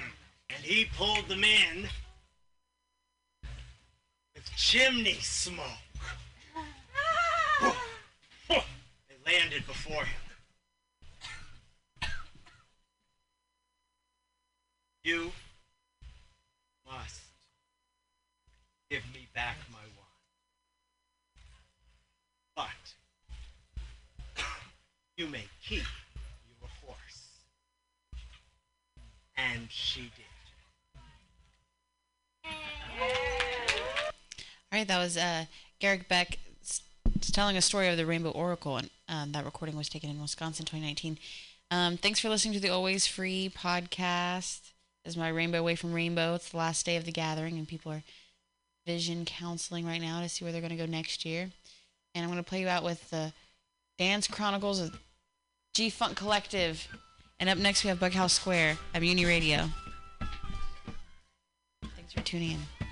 [0.50, 1.88] And he pulled them in
[4.36, 5.66] with chimney smoke.
[8.50, 8.62] they
[9.26, 10.20] landed before him.
[15.04, 15.32] You
[16.86, 17.23] must
[18.94, 20.12] give me back my wand.
[24.36, 24.44] But
[25.18, 25.82] you may keep
[26.62, 27.30] your horse.
[29.36, 30.12] And she did.
[34.72, 35.46] All right, that was uh,
[35.80, 36.38] Garrick Beck
[37.32, 40.68] telling a story of the Rainbow Oracle, and um, that recording was taken in Wisconsin,
[40.68, 41.18] 2019.
[41.72, 44.70] Um, thanks for listening to the Always Free podcast.
[45.04, 46.36] This is my Rainbow Away from Rainbow.
[46.36, 48.04] It's the last day of the gathering, and people are
[48.86, 51.50] vision counseling right now to see where they're going to go next year.
[52.16, 53.34] And I'm going to play you out with the
[53.98, 54.98] Dance Chronicles of
[55.74, 56.88] G Funk Collective.
[57.40, 59.70] And up next, we have Bughouse Square at Mutiny Radio.
[61.96, 62.83] Thanks for tuning in.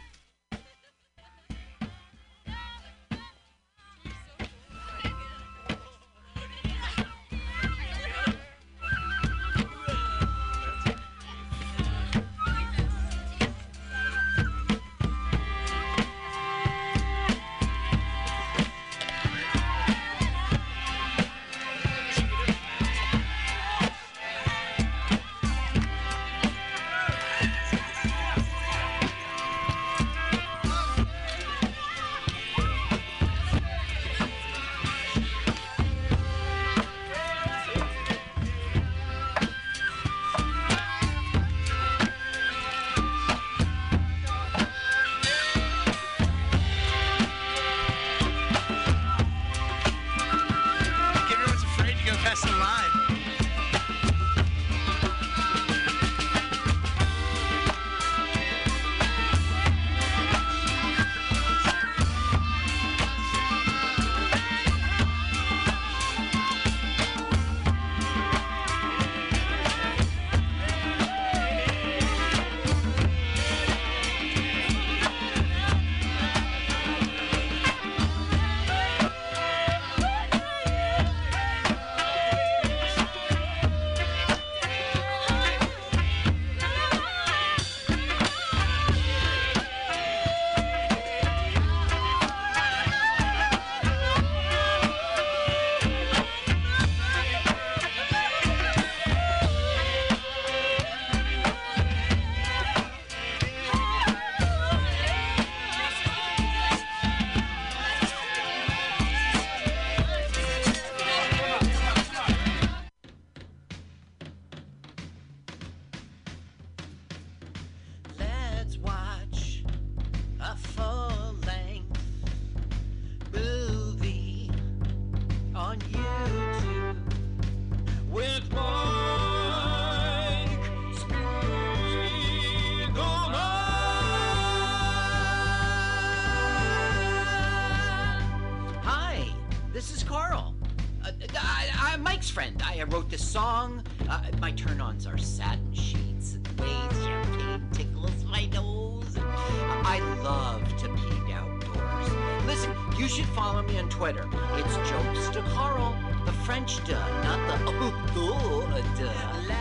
[143.31, 143.81] Song.
[144.09, 149.17] Uh, my turn-ons are satin sheets and waves, champagne tickles my nose.
[149.17, 152.45] I love to peek outdoors.
[152.45, 154.27] Listen, you should follow me on Twitter.
[154.55, 155.95] It's jokes to Carl,
[156.25, 159.60] the French duh, not the oh, oh duh.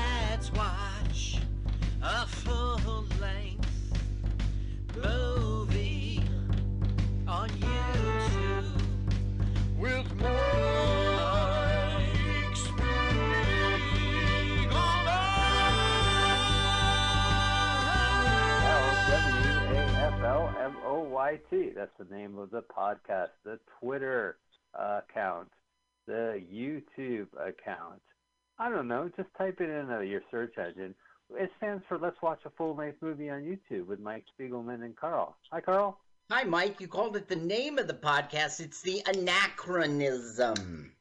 [21.81, 24.37] That's the name of the podcast, the Twitter
[24.79, 25.49] uh, account,
[26.07, 28.03] the YouTube account.
[28.59, 29.11] I don't know.
[29.17, 30.95] Just type it in uh, your search engine.
[31.35, 34.95] It stands for Let's Watch a Full Length Movie on YouTube with Mike Spiegelman and
[34.95, 35.39] Carl.
[35.51, 35.99] Hi, Carl.
[36.31, 36.83] Hi, Mike.
[36.83, 38.61] You called it the name of the podcast.
[38.61, 40.93] It's the anachronism.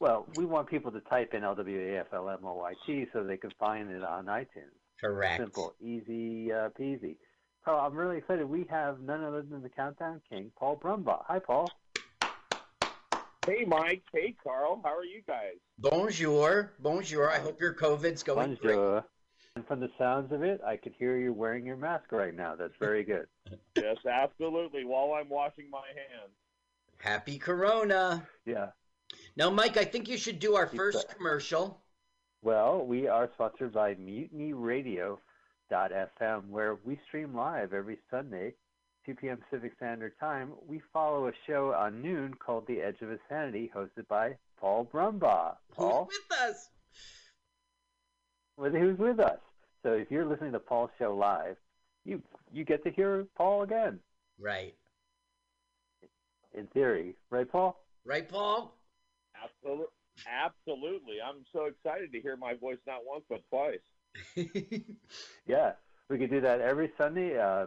[0.00, 4.76] Well, we want people to type in L-W-A-F-L-M-O-Y-T so they can find it on iTunes.
[5.00, 5.40] Correct.
[5.40, 7.16] Simple, easy uh, peasy.
[7.64, 8.48] Carl, I'm really excited.
[8.48, 11.24] We have none other than the Countdown King, Paul Brumbaugh.
[11.26, 11.70] Hi, Paul.
[13.46, 14.02] Hey, Mike.
[14.12, 14.80] Hey, Carl.
[14.84, 15.54] How are you guys?
[15.78, 16.72] Bonjour.
[16.80, 17.30] Bonjour.
[17.30, 18.74] I hope your COVID's going great.
[18.74, 19.04] Bonjour.
[19.56, 22.54] And from the sounds of it, I could hear you wearing your mask right now.
[22.54, 23.26] That's very good.
[23.76, 24.84] yes, absolutely.
[24.84, 26.32] While I'm washing my hands.
[26.98, 28.26] Happy Corona.
[28.44, 28.68] Yeah.
[29.36, 31.80] Now, Mike, I think you should do our first commercial.
[32.42, 33.96] Well, we are sponsored by
[35.70, 38.54] MutinyRadio.fm, where we stream live every Sunday,
[39.06, 39.38] 2 p.m.
[39.48, 40.52] Pacific Standard Time.
[40.66, 45.56] We follow a show on noon called The Edge of Insanity, hosted by Paul Brumbaugh.
[45.74, 46.08] Paul?
[46.10, 46.68] Who's with us?
[48.56, 49.38] Well, who's with us?
[49.82, 51.56] So if you're listening to Paul's show live,
[52.04, 52.20] you
[52.52, 54.00] you get to hear Paul again,
[54.40, 54.74] Right.
[56.54, 57.78] in theory, right, Paul?
[58.04, 58.74] Right, Paul?
[59.40, 59.86] Absolutely.
[60.26, 61.16] Absolutely.
[61.24, 63.78] I'm so excited to hear my voice not once but twice.
[65.46, 65.72] Yeah,
[66.08, 67.38] we could do that every Sunday.
[67.38, 67.66] Uh,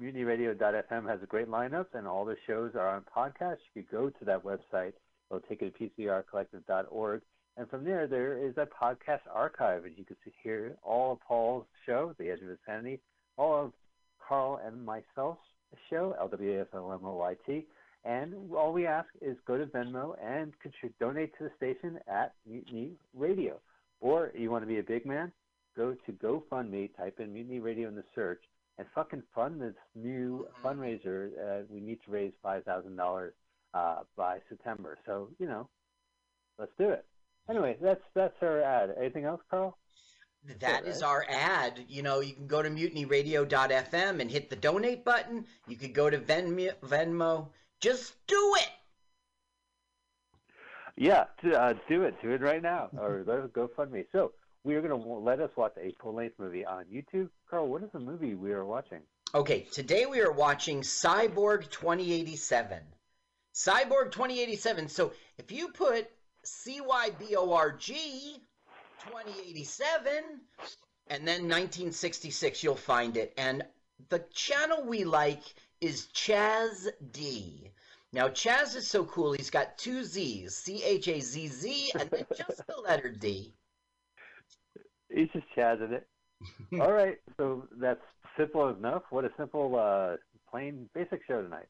[0.00, 3.58] MutinyRadio.fm has a great lineup, and all the shows are on podcast.
[3.74, 4.92] You could go to that website.
[5.30, 7.22] It'll take you to PCRcollective.org.
[7.56, 11.20] And from there, there is a podcast archive, and you can see, hear all of
[11.20, 13.00] Paul's show, The Edge of Insanity,
[13.36, 13.72] all of
[14.26, 15.38] Carl and myself
[15.88, 17.66] show, LWFLMOYT.
[18.04, 22.32] And all we ask is go to Venmo and contri- donate to the station at
[22.46, 23.60] Mutiny Radio.
[24.00, 25.32] Or you want to be a big man?
[25.80, 28.42] Go to GoFundMe, type in Mutiny Radio in the search,
[28.76, 31.30] and fucking fund this new fundraiser.
[31.42, 33.30] Uh, we need to raise $5,000
[33.72, 34.98] uh, by September.
[35.06, 35.70] So, you know,
[36.58, 37.06] let's do it.
[37.48, 38.94] Anyway, that's that's our ad.
[39.00, 39.78] Anything else, Carl?
[40.60, 41.82] That is our ad.
[41.88, 45.46] You know, you can go to mutinyradio.fm and hit the donate button.
[45.66, 46.74] You could go to Venmo.
[46.84, 47.48] Venmo.
[47.80, 48.68] Just do it.
[50.98, 51.24] Yeah,
[51.56, 52.20] uh, do it.
[52.20, 54.04] Do it right now, or go fund me.
[54.12, 54.32] So
[54.64, 57.28] we are going to let us watch a full-length movie on YouTube.
[57.48, 59.00] Carl, what is the movie we are watching?
[59.34, 62.78] Okay, today we are watching Cyborg 2087.
[63.54, 64.88] Cyborg 2087.
[64.88, 66.10] So if you put
[66.44, 67.80] CYBORG
[69.06, 70.12] 2087
[71.06, 73.32] and then 1966, you'll find it.
[73.38, 73.64] And
[74.08, 75.42] the channel we like
[75.80, 77.70] is Chaz D.
[78.12, 82.10] Now, Chaz is so cool, he's got two Z's C H A Z Z and
[82.10, 83.54] then just the letter D.
[85.12, 86.06] He's just chazzing it.
[86.80, 88.00] All right, so that's
[88.36, 89.02] simple enough.
[89.10, 90.16] What a simple, uh,
[90.50, 91.66] plain, basic show tonight.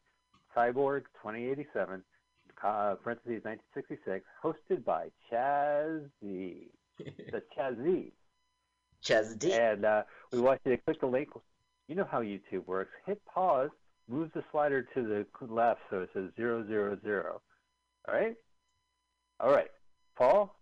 [0.55, 2.03] Cyborg 2087,
[2.63, 6.67] uh, parentheses 1966, hosted by Chaz Z.
[6.97, 8.11] the Chaz Z.
[9.03, 9.53] Chaz D.
[9.53, 11.29] And uh, we want you to click the link.
[11.87, 12.91] You know how YouTube works.
[13.05, 13.69] Hit pause,
[14.07, 17.41] move the slider to the left so it says zero zero zero.
[18.07, 18.35] All right?
[19.39, 19.69] All right.
[20.17, 20.55] Paul,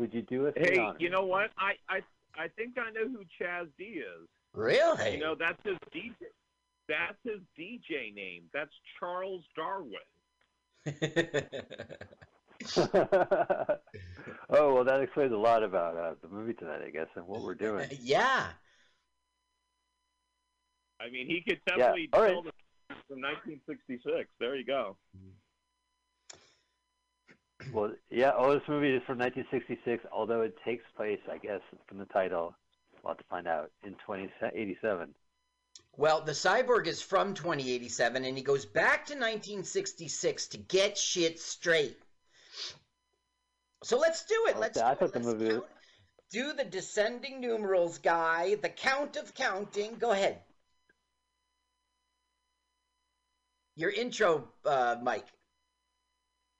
[0.00, 1.50] would you do us the Hey, you know what?
[1.58, 2.00] I, I
[2.36, 4.28] I think I know who Chaz D is.
[4.54, 5.12] Really?
[5.12, 6.14] You know, that's his DJ.
[6.88, 8.44] That's his DJ name.
[8.52, 10.00] That's Charles Darwin.
[14.50, 17.42] oh well, that explains a lot about uh, the movie tonight, I guess, and what
[17.42, 17.88] we're doing.
[18.00, 18.46] yeah.
[21.00, 22.44] I mean, he could definitely all tell right.
[22.44, 22.52] the
[23.06, 24.28] from 1966.
[24.38, 24.96] There you go.
[27.72, 28.32] Well, yeah.
[28.36, 32.54] Oh, this movie is from 1966, although it takes place, I guess, from the title.
[33.02, 35.14] We'll have to find out in 2087.
[35.96, 41.38] Well, the cyborg is from 2087 and he goes back to 1966 to get shit
[41.38, 41.98] straight.
[43.82, 44.58] So let's do it.
[44.58, 45.58] Let's Okay, I thought the movie.
[46.30, 49.96] Do the descending numerals guy, the count of counting.
[49.96, 50.38] Go ahead.
[53.74, 55.26] Your intro, uh, Mike.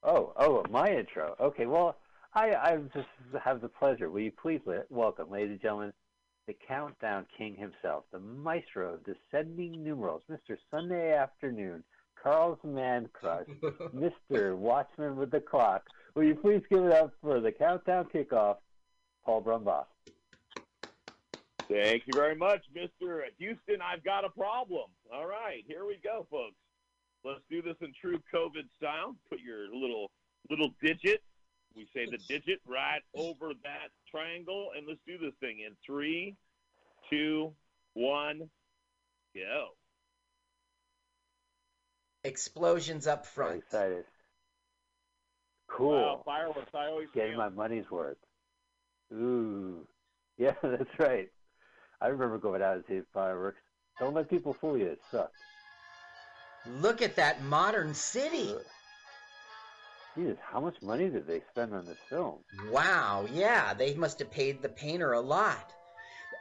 [0.03, 1.35] Oh, oh, my intro.
[1.39, 1.97] Okay, well,
[2.33, 3.07] I, I just
[3.43, 4.09] have the pleasure.
[4.09, 5.93] Will you please let, welcome, ladies and gentlemen,
[6.47, 10.57] the countdown king himself, the maestro of descending numerals, Mr.
[10.69, 11.83] Sunday Afternoon,
[12.21, 13.47] Carl's Man Crush,
[13.95, 14.55] Mr.
[14.55, 15.83] Watchman with the Clock.
[16.15, 18.57] Will you please give it up for the countdown kickoff,
[19.25, 19.85] Paul Brumbaugh?
[21.69, 23.21] Thank you very much, Mr.
[23.37, 23.77] Houston.
[23.81, 24.89] I've got a problem.
[25.13, 26.55] All right, here we go, folks.
[27.23, 29.15] Let's do this in true COVID style.
[29.29, 30.09] Put your little
[30.49, 31.21] little digit.
[31.75, 36.35] We say the digit right over that triangle, and let's do this thing in three,
[37.09, 37.53] two,
[37.93, 38.49] one,
[39.33, 39.69] go.
[42.23, 43.57] Explosions up front.
[43.57, 44.03] excited.
[45.67, 45.93] Cool.
[45.93, 46.71] Wow, fireworks.
[46.73, 48.17] I always Getting my money's worth.
[49.13, 49.87] Ooh.
[50.37, 51.29] Yeah, that's right.
[51.99, 53.59] I remember going out and seeing fireworks.
[53.99, 54.87] Don't let people fool you.
[54.87, 55.37] It sucks.
[56.65, 58.55] Look at that modern city.
[60.15, 62.39] Jesus, how much money did they spend on this film?
[62.69, 65.73] Wow, yeah, they must have paid the painter a lot.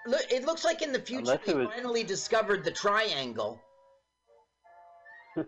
[0.06, 3.60] Look, it looks like in the future Unless they was- finally discovered the triangle.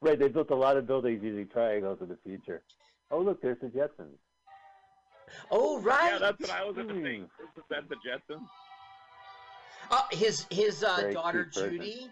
[0.00, 2.62] Right, they built a lot of buildings using triangles in the future.
[3.10, 4.18] Oh, look, there's the Jetsons.
[5.50, 6.12] Oh, right.
[6.12, 7.02] Yeah, that's what I was thinking.
[7.02, 7.10] to.
[7.10, 7.28] Isn't
[7.70, 8.42] that the Jetsons?
[9.90, 11.78] Uh, his his uh, daughter Judy.
[11.78, 12.10] person.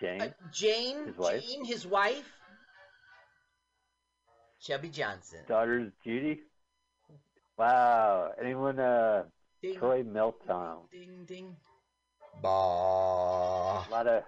[0.00, 1.42] Jane, uh, Jane, His wife?
[1.42, 2.32] Jane, his wife,
[4.60, 5.40] Chubby Johnson.
[5.48, 6.40] daughter's Judy.
[7.58, 8.32] Wow.
[8.40, 9.24] Anyone, uh,
[9.62, 9.76] Ding.
[9.78, 10.76] Troy Melton.
[10.92, 11.56] Ding ding.
[12.42, 13.86] Bah.
[13.86, 14.22] A lot of,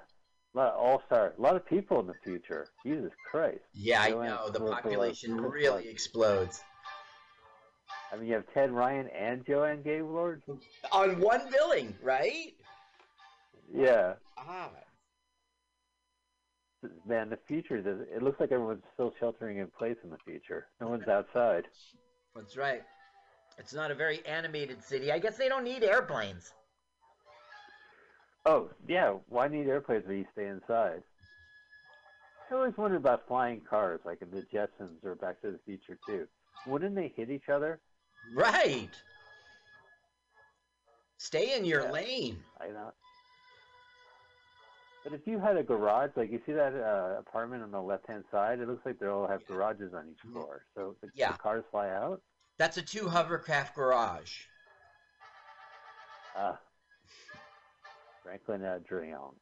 [0.54, 2.68] lot of all-star, a lot of people in the future.
[2.84, 3.60] Jesus Christ.
[3.74, 6.62] Yeah, I know the population really like- explodes
[8.10, 10.42] I mean, you have Ted Ryan and Joanne Gaylord.
[10.92, 12.54] on one billing, right?
[13.74, 14.14] Yeah.
[14.38, 14.70] Ah,
[17.06, 20.66] Man, the future, it looks like everyone's still sheltering in place in the future.
[20.80, 21.64] No one's outside.
[22.36, 22.82] that's right.
[23.58, 25.10] It's not a very animated city.
[25.10, 26.52] I guess they don't need airplanes.
[28.46, 31.02] Oh, yeah, why need airplanes when you stay inside?
[32.50, 35.98] I always wondered about flying cars, like in the Jetsons or Back to the Future,
[36.06, 36.28] too.
[36.66, 37.80] Wouldn't they hit each other?
[38.34, 38.90] Right.
[41.18, 41.90] Stay in your Yeah.
[41.90, 42.44] lane.
[42.60, 42.92] I know.
[45.08, 48.24] But if you had a garage, like you see that uh, apartment on the left-hand
[48.30, 50.66] side, it looks like they all have garages on each floor.
[50.74, 51.32] So the, Yeah.
[51.32, 52.20] the cars fly out.
[52.58, 54.40] That's a two hovercraft garage.
[56.36, 56.58] Ah,
[58.22, 59.32] Franklin uh, Adreon.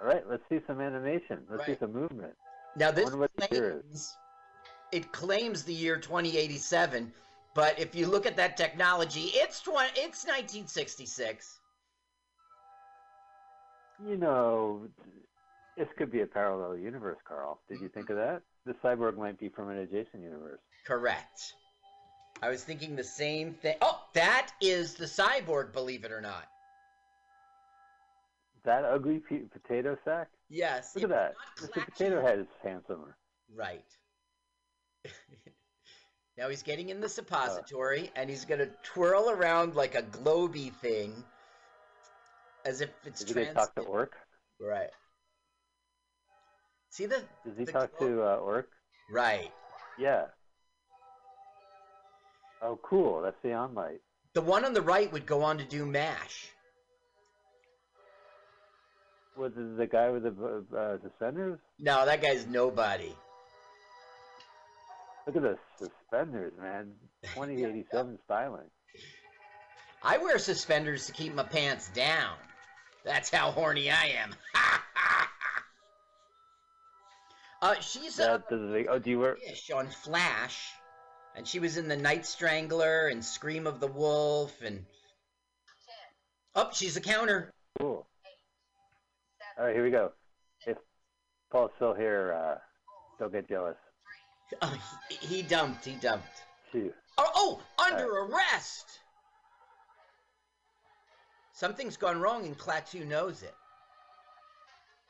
[0.00, 1.38] All right, let's see some animation.
[1.50, 2.34] Let's see some movement.
[2.76, 3.82] Now this wonder what the year is.
[3.82, 4.16] claims,
[4.92, 7.10] it claims the year 2087,
[7.54, 11.57] but if you look at that technology, it's 20, it's 1966.
[14.06, 14.82] You know,
[15.76, 17.60] this could be a parallel universe, Carl.
[17.68, 18.42] Did you think of that?
[18.66, 20.60] The cyborg might be from an adjacent universe.
[20.86, 21.54] Correct.
[22.42, 23.76] I was thinking the same thing.
[23.80, 26.46] Oh, that is the cyborg, believe it or not.
[28.64, 30.28] That ugly pe- potato sack?
[30.48, 30.94] Yes.
[30.94, 31.34] Look at that.
[31.60, 31.84] Mr.
[31.84, 33.16] Potato Head is handsomer.
[33.54, 33.84] Right.
[36.36, 40.72] now he's getting in the suppository and he's going to twirl around like a globy
[40.74, 41.24] thing
[42.68, 43.54] as if it's Did trans.
[43.54, 44.14] talk to Orc?
[44.60, 44.90] Right.
[46.90, 48.68] See the Does he the talk to uh, Orc?
[49.10, 49.50] Right.
[49.98, 50.26] Yeah.
[52.60, 53.22] Oh, cool.
[53.22, 54.00] That's the on light.
[54.34, 56.48] The one on the right would go on to do MASH.
[59.36, 61.58] Was it the guy with the uh, suspenders?
[61.78, 63.14] No, that guy's nobody.
[65.26, 66.92] Look at the suspenders, man.
[67.34, 68.66] 2087 styling.
[70.02, 72.34] I wear suspenders to keep my pants down.
[73.04, 74.34] That's how horny I am.
[77.62, 79.36] uh, she's a That does oh, do you wear?
[79.36, 80.72] fish on Flash,
[81.34, 84.84] and she was in the Night Strangler and Scream of the Wolf, and
[86.54, 87.52] oh, she's a counter.
[87.80, 88.06] Cool.
[89.58, 90.12] All right, here we go.
[90.66, 90.76] If
[91.50, 92.58] Paul's still here, uh,
[93.18, 93.76] don't get jealous.
[94.62, 95.84] Oh, he, he dumped.
[95.84, 96.42] He dumped.
[96.72, 96.92] Two.
[97.18, 99.00] Oh, oh, under arrest.
[101.58, 103.54] Something's gone wrong, and Klaatu knows it.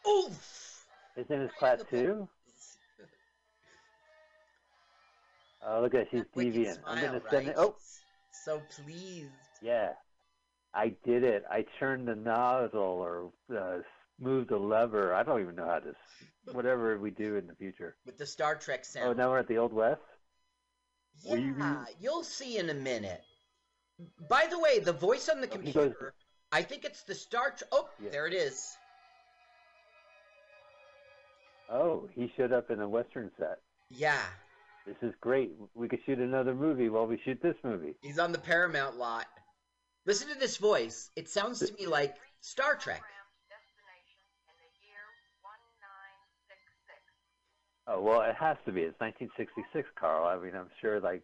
[0.09, 0.87] Oof!
[1.15, 2.27] His name is Class 2?
[5.61, 6.79] Oh, look at she's Wicked deviant.
[6.87, 7.49] I'm going to send right?
[7.49, 7.55] it.
[7.59, 7.75] Oh,
[8.31, 9.29] So pleased.
[9.61, 9.89] yeah.
[10.73, 11.43] I did it.
[11.51, 13.79] I turned the nozzle or uh,
[14.20, 15.12] moved the lever.
[15.12, 15.93] I don't even know how to,
[16.53, 17.97] whatever we do in the future.
[18.07, 19.09] With the Star Trek sound.
[19.09, 20.01] Oh, now we're at the Old West?
[21.25, 23.23] Yeah, you'll see in a minute.
[24.29, 26.15] By the way, the voice on the he goes- computer,
[26.51, 27.69] I think it's the Star Trek.
[27.73, 28.77] Oh, there it is.
[31.70, 33.59] Oh, he showed up in a Western set.
[33.91, 34.23] Yeah,
[34.87, 35.53] This is great.
[35.75, 37.95] We could shoot another movie while we shoot this movie.
[38.03, 39.27] he's on the Paramount lot.
[40.07, 41.11] Listen to this voice.
[41.16, 43.03] It sounds to me like Star Trek.
[47.91, 48.83] Oh well, it has to be.
[48.83, 50.27] It's 1966, Carl.
[50.29, 51.23] I mean, I'm sure like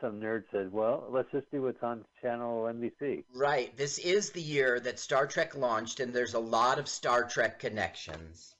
[0.00, 3.24] some nerd said, well, let's just do what's on channel NBC.
[3.34, 3.76] Right.
[3.76, 7.58] This is the year that Star Trek launched, and there's a lot of Star Trek
[7.58, 8.54] connections.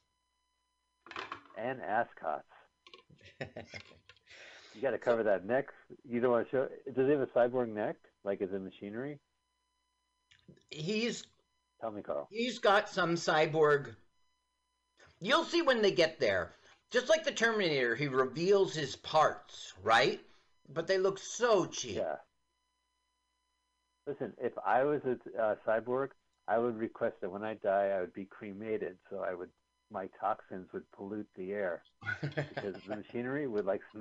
[1.59, 2.45] And ascots.
[3.41, 5.69] you got to cover that neck.
[6.09, 6.69] You don't want to show.
[6.95, 7.97] Does he have a cyborg neck?
[8.25, 9.19] Like is it machinery?
[10.71, 11.25] He's
[11.81, 12.29] Tell me, Carl.
[12.31, 13.95] he's got some cyborg.
[15.21, 16.53] You'll see when they get there.
[16.91, 20.21] Just like the Terminator, he reveals his parts, right?
[20.73, 21.97] But they look so cheap.
[21.97, 22.17] Yeah.
[24.07, 26.11] Listen, if I was a uh, cyborg,
[26.47, 29.51] I would request that when I die, I would be cremated, so I would
[29.91, 31.83] my toxins would pollute the air
[32.21, 33.81] because the machinery would like